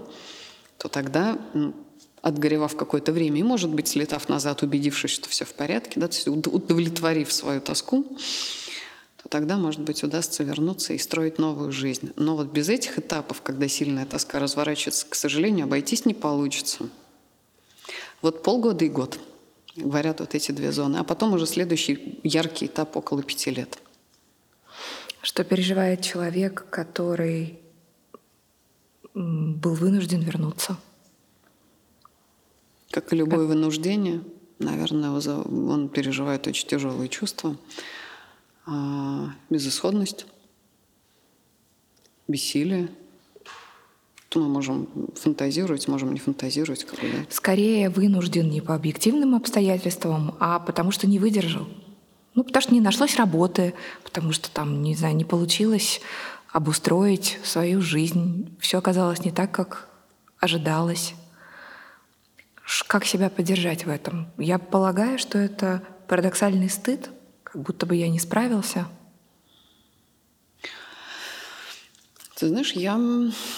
то 0.78 0.88
тогда 0.88 1.38
отгоревав 2.22 2.76
какое-то 2.76 3.12
время, 3.12 3.38
и, 3.40 3.42
может 3.42 3.70
быть, 3.70 3.86
слетав 3.86 4.28
назад, 4.28 4.62
убедившись, 4.62 5.10
что 5.10 5.28
все 5.28 5.44
в 5.44 5.54
порядке, 5.54 6.00
да, 6.00 6.08
удовлетворив 6.26 7.32
свою 7.32 7.60
тоску, 7.60 8.04
то 9.26 9.30
тогда, 9.30 9.56
может 9.56 9.80
быть, 9.80 10.04
удастся 10.04 10.44
вернуться 10.44 10.92
и 10.92 10.98
строить 10.98 11.38
новую 11.38 11.72
жизнь. 11.72 12.12
Но 12.14 12.36
вот 12.36 12.52
без 12.52 12.68
этих 12.68 12.96
этапов, 13.00 13.42
когда 13.42 13.66
сильная 13.66 14.06
тоска 14.06 14.38
разворачивается, 14.38 15.04
к 15.08 15.16
сожалению, 15.16 15.64
обойтись 15.64 16.04
не 16.04 16.14
получится. 16.14 16.88
Вот 18.22 18.44
полгода 18.44 18.84
и 18.84 18.88
год, 18.88 19.18
говорят 19.74 20.20
вот 20.20 20.36
эти 20.36 20.52
две 20.52 20.70
зоны, 20.70 20.98
а 20.98 21.04
потом 21.04 21.32
уже 21.32 21.46
следующий 21.46 22.20
яркий 22.22 22.66
этап 22.66 22.96
около 22.96 23.20
пяти 23.24 23.50
лет. 23.50 23.78
Что 25.22 25.42
переживает 25.42 26.02
человек, 26.02 26.66
который 26.70 27.58
был 29.12 29.74
вынужден 29.74 30.20
вернуться? 30.20 30.76
Как 32.92 33.12
и 33.12 33.16
любое 33.16 33.46
вынуждение, 33.46 34.22
наверное, 34.60 35.10
он 35.10 35.88
переживает 35.88 36.46
очень 36.46 36.68
тяжелые 36.68 37.08
чувства. 37.08 37.56
А, 38.66 39.30
безысходность, 39.48 40.26
бессилие. 42.26 42.88
То 44.28 44.40
мы 44.40 44.48
можем 44.48 44.88
фантазировать, 45.14 45.86
можем 45.86 46.12
не 46.12 46.18
фантазировать. 46.18 46.84
Как 46.84 46.98
бы, 47.00 47.06
да. 47.08 47.26
Скорее 47.30 47.88
вынужден 47.88 48.50
не 48.50 48.60
по 48.60 48.74
объективным 48.74 49.36
обстоятельствам, 49.36 50.34
а 50.40 50.58
потому 50.58 50.90
что 50.90 51.06
не 51.06 51.20
выдержал. 51.20 51.68
Ну, 52.34 52.42
потому 52.42 52.60
что 52.60 52.74
не 52.74 52.80
нашлось 52.80 53.16
работы, 53.16 53.72
потому 54.02 54.32
что 54.32 54.50
там, 54.50 54.82
не 54.82 54.94
знаю, 54.96 55.14
не 55.16 55.24
получилось 55.24 56.00
обустроить 56.52 57.38
свою 57.44 57.80
жизнь. 57.80 58.56
Все 58.60 58.78
оказалось 58.78 59.24
не 59.24 59.30
так, 59.30 59.52
как 59.52 59.88
ожидалось. 60.40 61.14
Как 62.88 63.04
себя 63.04 63.30
поддержать 63.30 63.86
в 63.86 63.88
этом? 63.88 64.28
Я 64.38 64.58
полагаю, 64.58 65.18
что 65.18 65.38
это 65.38 65.82
парадоксальный 66.08 66.68
стыд, 66.68 67.10
будто 67.56 67.86
бы 67.86 67.96
я 67.96 68.08
не 68.08 68.18
справился. 68.18 68.86
Ты 72.36 72.48
знаешь, 72.48 72.72
я 72.72 73.00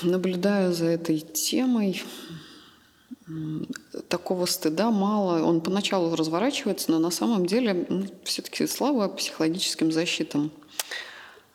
наблюдаю 0.02 0.72
за 0.72 0.86
этой 0.86 1.18
темой. 1.18 2.02
Такого 4.08 4.46
стыда 4.46 4.90
мало. 4.90 5.42
Он 5.42 5.60
поначалу 5.60 6.14
разворачивается, 6.14 6.92
но 6.92 6.98
на 6.98 7.10
самом 7.10 7.44
деле 7.44 7.86
ну, 7.88 8.06
все-таки 8.22 8.66
слава 8.66 9.08
психологическим 9.08 9.90
защитам. 9.90 10.52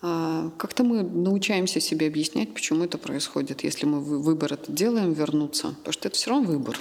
А, 0.02 0.52
как-то 0.58 0.84
мы 0.84 1.02
научаемся 1.02 1.80
себе 1.80 2.08
объяснять, 2.08 2.54
почему 2.54 2.84
это 2.84 2.98
происходит, 2.98 3.64
если 3.64 3.86
мы 3.86 4.02
выбор 4.02 4.54
это 4.54 4.70
делаем, 4.70 5.14
вернуться. 5.14 5.70
Потому 5.70 5.94
что 5.94 6.08
это 6.10 6.18
все 6.18 6.30
равно 6.30 6.48
выбор. 6.48 6.78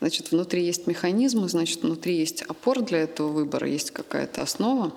Значит, 0.00 0.30
внутри 0.30 0.64
есть 0.64 0.86
механизмы, 0.86 1.48
значит, 1.48 1.82
внутри 1.82 2.16
есть 2.16 2.42
опор 2.42 2.82
для 2.82 3.00
этого 3.00 3.28
выбора, 3.28 3.68
есть 3.68 3.90
какая-то 3.90 4.42
основа. 4.42 4.92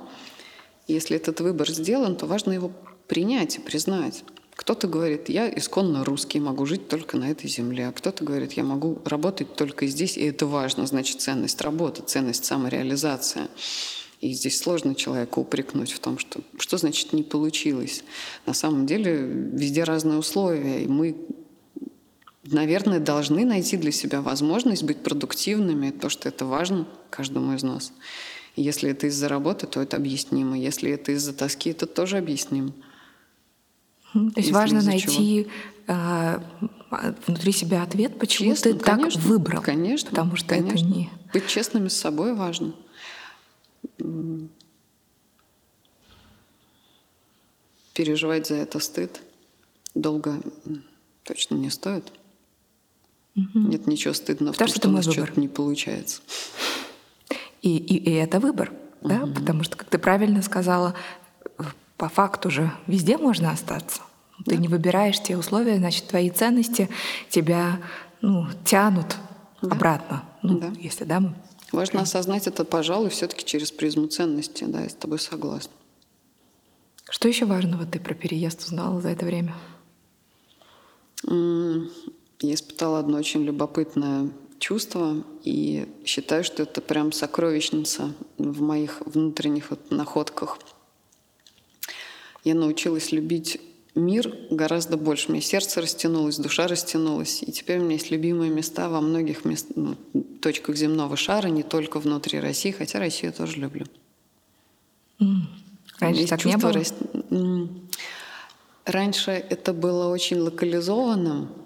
Если 0.88 1.18
этот 1.18 1.41
выбор 1.41 1.70
сделан, 1.70 2.16
то 2.16 2.26
важно 2.26 2.54
его 2.54 2.72
принять 3.08 3.58
и 3.58 3.62
признать. 3.62 4.24
Кто-то 4.56 4.88
говорит, 4.88 5.30
я 5.30 5.49
исконно 5.49 6.06
русский, 6.06 6.39
могу 6.39 6.66
жить 6.66 6.88
только 6.88 7.18
на 7.18 7.30
этой 7.30 7.49
земле. 7.49 7.88
А 7.88 7.91
кто-то 7.91 8.24
говорит, 8.24 8.54
я 8.54 8.64
могу 8.64 8.99
работать 9.04 9.56
только 9.56 9.88
здесь, 9.88 10.16
и 10.16 10.26
это 10.26 10.45
важно. 10.45 10.86
Значит, 10.86 11.22
ценность 11.22 11.60
работы, 11.62 12.01
ценность 12.06 12.45
самореализация. 12.45 13.49
И 14.22 14.32
здесь 14.32 14.58
сложно 14.58 14.95
человека 14.95 15.39
упрекнуть 15.39 15.91
в 15.91 15.99
том, 15.99 16.18
что 16.18 16.39
что 16.58 16.78
значит 16.78 17.12
не 17.12 17.24
получилось. 17.24 18.04
На 18.45 18.54
самом 18.54 18.86
деле 18.86 19.18
везде 19.18 19.84
разные 19.84 20.18
условия, 20.18 20.84
и 20.84 20.88
мы 20.88 21.18
наверное, 22.44 23.00
должны 23.00 23.46
найти 23.46 23.78
для 23.78 23.91
себя 23.91 24.22
возможность 24.22 24.84
быть 24.84 25.02
продуктивными, 25.02 25.91
то, 25.91 26.10
что 26.10 26.30
это 26.30 26.46
важно 26.46 26.88
каждому 27.10 27.54
из 27.54 27.64
нас. 27.64 27.94
Если 28.56 28.91
это 28.91 29.08
из-за 29.08 29.30
работы, 29.30 29.66
то 29.66 29.82
это 29.82 29.98
объяснимо. 29.98 30.58
Если 30.58 30.91
это 30.91 31.12
из-за 31.14 31.34
тоски, 31.34 31.72
это 31.72 31.88
тоже 31.88 32.18
объяснимо. 32.18 32.74
То 34.14 34.20
есть 34.20 34.38
Если 34.38 34.52
важно 34.52 34.82
найти 34.84 35.48
э, 35.88 36.39
внутри 37.26 37.52
себя 37.52 37.82
ответ, 37.82 38.20
почему 38.20 38.52
Честно, 38.52 38.74
ты 38.74 38.80
конечно, 38.80 39.22
так 39.22 39.30
выбрал. 39.30 39.62
Конечно. 39.64 40.10
Потому 40.12 40.36
что 40.36 40.50
конечно. 40.50 40.76
это 40.76 40.86
не... 40.86 41.10
Быть 41.34 41.48
честными 41.48 41.88
с 41.88 41.98
собой 41.98 42.36
важно. 42.36 42.76
Переживать 47.96 48.48
за 48.48 48.56
это 48.56 48.80
стыд 48.80 49.22
долго 49.96 50.39
точно 51.24 51.56
не 51.56 51.72
стоит. 51.72 52.12
Угу. 53.36 53.60
Нет 53.60 53.88
ничего 53.88 54.14
стыдного 54.14 54.54
потому 54.54 54.54
в 54.54 54.58
том, 54.58 54.68
что, 54.68 54.80
что 54.80 54.90
у 54.90 54.92
нас 54.92 55.06
что-то 55.06 55.40
не 55.40 55.48
получается. 55.48 56.22
И, 57.62 57.78
и, 57.78 57.98
и 57.98 58.12
это 58.12 58.40
выбор, 58.40 58.72
угу. 59.02 59.10
да? 59.10 59.26
Потому 59.26 59.64
что, 59.64 59.78
как 59.78 59.90
ты 59.90 59.98
правильно 59.98 60.42
сказала, 60.42 60.96
по 61.98 62.10
факту 62.10 62.50
же 62.52 62.72
везде 62.88 63.18
можно 63.18 63.52
остаться. 63.52 64.02
Ты 64.46 64.56
да. 64.56 64.58
не 64.58 64.68
выбираешь 64.68 65.22
те 65.22 65.38
условия, 65.38 65.78
значит, 65.78 66.08
твои 66.08 66.30
ценности 66.30 66.90
тебя 67.30 67.80
ну, 68.22 68.48
тянут 68.66 69.18
да. 69.62 69.70
обратно. 69.70 70.24
Ну, 70.42 70.60
да. 70.60 70.72
Если 70.80 71.06
да, 71.06 71.20
мы... 71.20 71.34
Важно 71.72 72.02
осознать 72.02 72.46
это, 72.46 72.66
пожалуй, 72.66 73.10
все-таки 73.10 73.46
через 73.46 73.72
призму 73.72 74.08
ценности. 74.08 74.66
Да, 74.66 74.82
я 74.82 74.90
с 74.90 74.94
тобой 74.94 75.20
согласна. 75.20 75.72
Что 77.10 77.28
еще 77.28 77.46
важного 77.46 77.86
ты 77.86 78.00
про 78.00 78.14
переезд 78.14 78.64
узнала 78.64 79.02
за 79.02 79.10
это 79.10 79.26
время? 79.26 79.56
Я 82.44 82.56
испытала 82.56 83.00
одно 83.00 83.18
очень 83.18 83.44
любопытное 83.44 84.30
чувство 84.60 85.24
и 85.46 85.88
считаю, 86.06 86.44
что 86.44 86.64
это 86.64 86.82
прям 86.82 87.14
сокровищница 87.14 88.14
в 88.38 88.62
моих 88.62 89.02
внутренних 89.06 89.70
вот 89.70 89.91
находках. 89.91 90.60
Я 92.44 92.56
научилась 92.56 93.14
любить 93.14 93.62
мир 93.96 94.36
гораздо 94.50 94.98
больше. 94.98 95.30
У 95.30 95.32
меня 95.32 95.41
сердце 95.41 95.80
растянулось, 95.80 96.38
душа 96.38 96.68
растянулась. 96.68 97.41
И 97.44 97.52
теперь 97.54 97.80
у 97.80 97.84
меня 97.84 97.94
есть 97.94 98.12
любимые 98.12 98.52
места 98.52 98.89
во 98.89 99.00
многих 99.00 99.46
мест, 99.46 99.68
ну, 99.78 99.96
точках 100.41 100.76
земного 100.76 101.16
шара, 101.16 101.48
не 101.48 101.64
только 101.64 101.98
внутри 102.00 102.41
России, 102.41 102.72
хотя 102.72 103.00
Россию 103.00 103.32
я 103.32 103.38
тоже 103.38 103.58
люблю. 103.58 103.86
Mm. 105.22 105.44
Раньше 106.00 106.28
так 106.28 106.44
не 106.44 106.58
было? 106.58 106.74
Раст... 106.74 106.96
Раньше 108.84 109.32
это 109.32 109.72
было 109.72 110.10
очень 110.10 110.39
локализованным, 110.39 111.62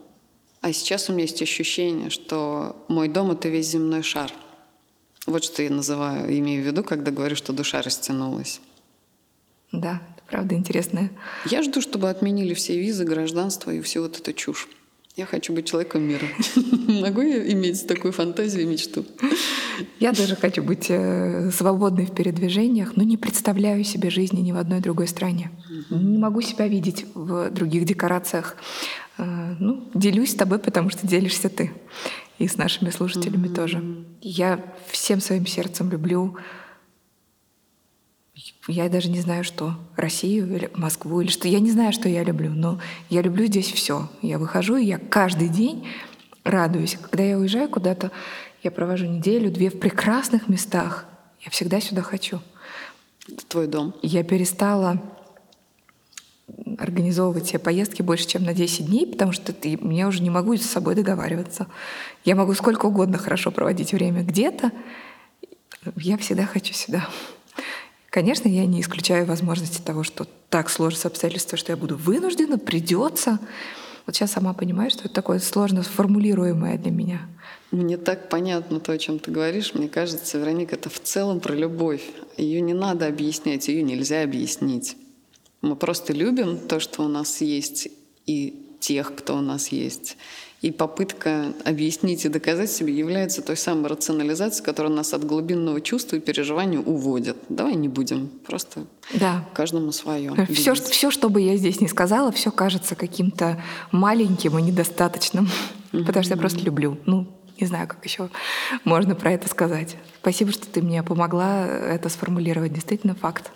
а 0.61 0.73
сейчас 0.73 1.09
у 1.09 1.13
меня 1.13 1.23
есть 1.23 1.41
ощущение, 1.41 2.09
что 2.09 2.75
мой 2.87 3.07
дом— 3.07 3.31
это 3.31 3.49
весь 3.49 3.69
земной 3.69 4.03
шар. 4.03 4.31
Вот 5.25 5.43
что 5.43 5.61
я 5.61 5.69
называю, 5.69 6.37
имею 6.39 6.63
в 6.63 6.65
виду, 6.65 6.83
когда 6.83 7.11
говорю, 7.11 7.35
что 7.35 7.53
душа 7.53 7.81
растянулась. 7.81 8.61
Да, 9.71 10.01
это 10.15 10.23
правда 10.29 10.55
интересное. 10.55 11.11
Я 11.45 11.61
жду, 11.63 11.81
чтобы 11.81 12.09
отменили 12.09 12.53
все 12.53 12.79
визы, 12.79 13.03
гражданство 13.03 13.71
и 13.71 13.81
всю 13.81 14.01
вот 14.01 14.17
эту 14.17 14.33
чушь. 14.33 14.69
Я 15.17 15.25
хочу 15.25 15.51
быть 15.51 15.67
человеком 15.67 16.03
мира. 16.03 16.27
Могу 16.87 17.21
я 17.21 17.51
иметь 17.51 17.87
такую 17.87 18.13
фантазию 18.13 18.63
и 18.63 18.65
мечту? 18.67 19.03
Я 19.99 20.11
даже 20.11 20.35
хочу 20.35 20.61
быть 20.61 20.85
э, 20.89 21.49
свободной 21.51 22.05
в 22.05 22.13
передвижениях, 22.13 22.95
но 22.95 23.03
не 23.03 23.17
представляю 23.17 23.83
себе 23.83 24.11
жизни 24.11 24.41
ни 24.41 24.51
в 24.51 24.57
одной 24.57 24.79
другой 24.79 25.07
стране. 25.07 25.49
Не 25.89 26.19
могу 26.19 26.41
себя 26.41 26.67
видеть 26.67 27.05
в 27.15 27.49
других 27.49 27.85
декорациях. 27.85 28.57
Э, 29.17 29.55
ну, 29.59 29.89
делюсь 29.93 30.31
с 30.31 30.35
тобой, 30.35 30.59
потому 30.59 30.89
что 30.89 31.07
делишься 31.07 31.49
ты. 31.49 31.71
И 32.39 32.47
с 32.47 32.57
нашими 32.57 32.89
слушателями 32.89 33.47
тоже. 33.47 34.05
Я 34.21 34.63
всем 34.91 35.21
своим 35.21 35.45
сердцем 35.45 35.89
люблю 35.89 36.37
я 38.67 38.89
даже 38.89 39.09
не 39.09 39.21
знаю, 39.21 39.43
что 39.43 39.75
Россию 39.95 40.53
или 40.53 40.69
Москву 40.75 41.21
или 41.21 41.29
что. 41.29 41.47
Я 41.47 41.59
не 41.59 41.71
знаю, 41.71 41.93
что 41.93 42.09
я 42.09 42.23
люблю, 42.23 42.51
но 42.51 42.79
я 43.09 43.21
люблю 43.21 43.45
здесь 43.45 43.71
все. 43.71 44.09
Я 44.21 44.37
выхожу, 44.37 44.75
и 44.75 44.85
я 44.85 44.97
каждый 44.97 45.47
день 45.47 45.87
радуюсь. 46.43 46.97
Когда 47.01 47.23
я 47.23 47.37
уезжаю 47.37 47.69
куда-то, 47.69 48.11
я 48.63 48.71
провожу 48.71 49.05
неделю, 49.05 49.51
две 49.51 49.69
в 49.69 49.79
прекрасных 49.79 50.49
местах. 50.49 51.05
Я 51.39 51.49
всегда 51.51 51.79
сюда 51.79 52.01
хочу. 52.01 52.41
Это 53.27 53.45
твой 53.47 53.67
дом. 53.67 53.95
Я 54.01 54.23
перестала 54.23 55.01
организовывать 56.77 57.47
себе 57.47 57.59
поездки 57.59 58.01
больше, 58.01 58.27
чем 58.27 58.43
на 58.43 58.53
10 58.53 58.85
дней, 58.85 59.07
потому 59.07 59.31
что 59.31 59.53
ты, 59.53 59.79
я 59.81 60.07
уже 60.07 60.21
не 60.21 60.29
могу 60.29 60.55
с 60.55 60.61
собой 60.61 60.95
договариваться. 60.95 61.67
Я 62.25 62.35
могу 62.35 62.53
сколько 62.53 62.85
угодно 62.85 63.17
хорошо 63.17 63.51
проводить 63.51 63.93
время 63.93 64.23
где-то. 64.23 64.71
Я 65.95 66.17
всегда 66.17 66.45
хочу 66.45 66.73
сюда. 66.73 67.07
Конечно, 68.09 68.47
я 68.47 68.65
не 68.65 68.81
исключаю 68.81 69.25
возможности 69.25 69.81
того, 69.81 70.03
что 70.03 70.27
так 70.49 70.69
сложатся 70.69 71.07
обстоятельства, 71.07 71.57
что 71.57 71.71
я 71.71 71.77
буду 71.77 71.97
вынуждена, 71.97 72.57
придется. 72.57 73.39
Вот 74.05 74.15
сейчас 74.15 74.31
сама 74.31 74.53
понимаю, 74.53 74.89
что 74.89 75.05
это 75.05 75.13
такое 75.13 75.39
сложно 75.39 75.83
сформулируемое 75.83 76.77
для 76.77 76.91
меня. 76.91 77.21
Мне 77.71 77.97
так 77.97 78.29
понятно 78.29 78.79
то, 78.79 78.93
о 78.93 78.97
чем 78.97 79.19
ты 79.19 79.29
говоришь. 79.29 79.73
Мне 79.73 79.89
кажется, 79.89 80.37
Вероника, 80.37 80.75
это 80.75 80.89
в 80.89 80.99
целом 81.01 81.41
про 81.41 81.53
любовь. 81.53 82.01
Ее 82.37 82.61
не 82.61 82.73
надо 82.73 83.07
объяснять, 83.07 83.67
ее 83.67 83.83
нельзя 83.83 84.23
объяснить. 84.23 84.95
Мы 85.61 85.75
просто 85.75 86.13
любим 86.13 86.57
то, 86.57 86.79
что 86.79 87.03
у 87.03 87.07
нас 87.07 87.41
есть, 87.41 87.89
и 88.25 88.67
тех, 88.79 89.15
кто 89.15 89.37
у 89.37 89.41
нас 89.41 89.69
есть. 89.69 90.17
И 90.61 90.71
попытка 90.71 91.53
объяснить 91.65 92.25
и 92.25 92.29
доказать 92.29 92.71
себе 92.71 92.91
является 92.91 93.43
той 93.43 93.55
самой 93.55 93.89
рационализацией, 93.89 94.65
которая 94.65 94.91
нас 94.91 95.13
от 95.13 95.23
глубинного 95.23 95.81
чувства 95.81 96.15
и 96.15 96.19
переживания 96.19 96.79
уводит. 96.79 97.37
Давай 97.47 97.75
не 97.75 97.87
будем, 97.87 98.29
просто 98.45 98.87
да. 99.13 99.47
каждому 99.53 99.91
свое. 99.91 100.33
Все, 100.51 100.73
все, 100.73 101.11
что 101.11 101.29
бы 101.29 101.41
я 101.41 101.57
здесь 101.57 101.79
не 101.79 101.87
сказала, 101.87 102.31
все 102.31 102.51
кажется 102.51 102.95
каким-то 102.95 103.61
маленьким 103.91 104.57
и 104.57 104.61
недостаточным, 104.63 105.47
mm-hmm. 105.91 106.05
потому 106.05 106.23
что 106.23 106.33
я 106.33 106.39
просто 106.39 106.59
люблю. 106.59 106.97
Ну, 107.05 107.27
не 107.59 107.67
знаю, 107.67 107.87
как 107.87 108.03
еще 108.03 108.29
можно 108.83 109.13
про 109.13 109.33
это 109.33 109.47
сказать. 109.47 109.95
Спасибо, 110.21 110.51
что 110.51 110.67
ты 110.67 110.81
мне 110.81 111.03
помогла 111.03 111.67
это 111.67 112.09
сформулировать. 112.09 112.73
Действительно 112.73 113.13
факт, 113.13 113.51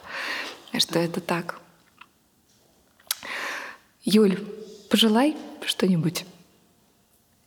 что 0.77 0.99
это 0.99 1.19
так. 1.19 1.59
Юль, 4.03 4.39
пожелай 4.89 5.37
что-нибудь 5.63 6.25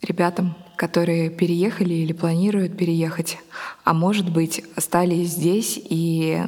ребятам, 0.00 0.54
которые 0.76 1.28
переехали 1.28 1.94
или 1.94 2.12
планируют 2.12 2.76
переехать, 2.76 3.38
а 3.82 3.92
может 3.92 4.32
быть, 4.32 4.62
остались 4.76 5.30
здесь 5.30 5.80
и 5.82 6.42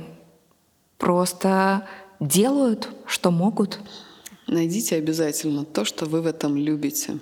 просто 0.97 1.89
делают, 2.21 2.89
что 3.07 3.33
могут. 3.33 3.81
Найдите 4.47 4.95
обязательно 4.95 5.65
то, 5.65 5.85
что 5.85 6.07
вы 6.07 6.23
в 6.23 6.27
этом 6.27 6.57
любите. 6.57 7.19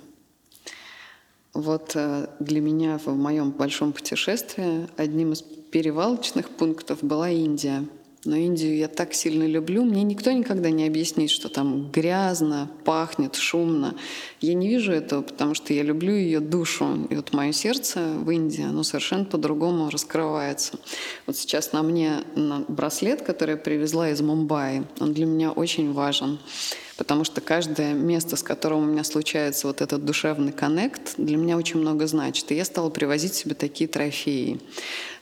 Вот 1.55 1.93
э, 1.95 2.27
для 2.39 2.61
меня 2.61 2.99
в 2.99 3.07
моем 3.07 3.49
большом 3.49 3.93
путешествии 3.93 4.87
одним 4.95 5.33
из 5.33 5.41
перевалочных 5.41 6.49
пунктов 6.49 6.99
была 7.01 7.31
Индия— 7.31 7.83
но 8.25 8.35
Индию 8.35 8.75
я 8.75 8.87
так 8.87 9.13
сильно 9.13 9.45
люблю. 9.45 9.83
Мне 9.83 10.03
никто 10.03 10.31
никогда 10.31 10.71
не 10.71 10.87
объяснит, 10.87 11.29
что 11.29 11.47
там 11.47 11.91
грязно, 11.91 12.69
пахнет, 12.83 13.35
шумно. 13.35 13.95
Я 14.41 14.55
не 14.55 14.67
вижу 14.67 14.91
этого, 14.91 15.21
потому 15.21 15.53
что 15.53 15.73
я 15.73 15.83
люблю 15.83 16.13
ее 16.13 16.39
душу. 16.39 17.07
И 17.09 17.15
вот 17.15 17.33
мое 17.33 17.51
сердце 17.51 17.99
в 18.17 18.29
Индии, 18.31 18.63
оно 18.63 18.83
совершенно 18.83 19.25
по-другому 19.25 19.89
раскрывается. 19.89 20.79
Вот 21.27 21.37
сейчас 21.37 21.71
на 21.71 21.83
мне 21.83 22.23
браслет, 22.67 23.21
который 23.21 23.51
я 23.51 23.57
привезла 23.57 24.09
из 24.09 24.21
Мумбаи, 24.21 24.83
он 24.99 25.13
для 25.13 25.25
меня 25.25 25.51
очень 25.51 25.93
важен 25.93 26.39
потому 26.97 27.23
что 27.25 27.41
каждое 27.41 27.93
место, 27.93 28.35
с 28.35 28.43
которым 28.43 28.79
у 28.79 28.85
меня 28.85 29.03
случается 29.03 29.67
вот 29.67 29.81
этот 29.81 30.05
душевный 30.05 30.51
коннект, 30.51 31.15
для 31.17 31.37
меня 31.37 31.57
очень 31.57 31.79
много 31.79 32.07
значит. 32.07 32.51
И 32.51 32.55
я 32.55 32.63
стала 32.63 32.89
привозить 32.89 33.33
себе 33.33 33.53
такие 33.53 33.89
трофеи. 33.89 34.61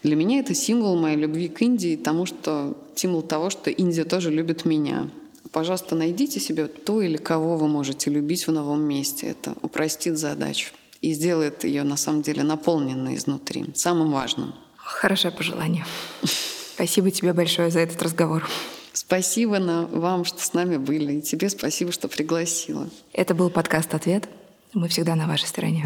Для 0.04 0.16
меня 0.16 0.40
это 0.40 0.54
символ 0.54 0.96
моей 0.96 1.18
любви 1.18 1.48
к 1.48 1.62
Индии, 1.62 1.96
тому, 1.96 2.26
что 2.26 2.78
символ 2.96 3.22
того, 3.22 3.50
что 3.50 3.70
Индия 3.70 4.04
тоже 4.04 4.32
любит 4.32 4.66
меня. 4.66 5.10
Пожалуйста, 5.52 5.96
найдите 5.96 6.40
себе 6.40 6.68
то 6.68 7.02
или 7.02 7.18
кого 7.18 7.58
вы 7.58 7.68
можете 7.68 8.10
любить 8.10 8.48
в 8.48 8.52
новом 8.52 8.82
месте. 8.82 9.28
Это 9.28 9.56
упростит 9.62 10.18
задачу 10.18 10.74
и 11.02 11.14
сделает 11.14 11.64
ее 11.64 11.84
на 11.84 11.98
самом 11.98 12.22
деле 12.22 12.44
наполненной 12.44 13.16
изнутри, 13.16 13.66
самым 13.76 14.12
важным. 14.12 14.54
Хорошее 14.78 15.34
пожелание. 15.34 15.86
Спасибо 16.76 17.12
тебе 17.12 17.34
большое 17.34 17.70
за 17.70 17.80
этот 17.82 18.02
разговор. 18.02 18.48
Спасибо 18.94 19.60
на 19.60 19.86
вам, 19.88 20.24
что 20.24 20.42
с 20.42 20.54
нами 20.54 20.78
были. 20.78 21.14
И 21.14 21.22
тебе 21.22 21.50
спасибо, 21.50 21.92
что 21.92 22.08
пригласила. 22.08 22.90
Это 23.12 23.36
был 23.36 23.50
подкаст 23.50 23.94
«Ответ». 23.94 24.30
Мы 24.74 24.88
всегда 24.88 25.16
на 25.16 25.28
вашей 25.28 25.48
стороне. 25.48 25.86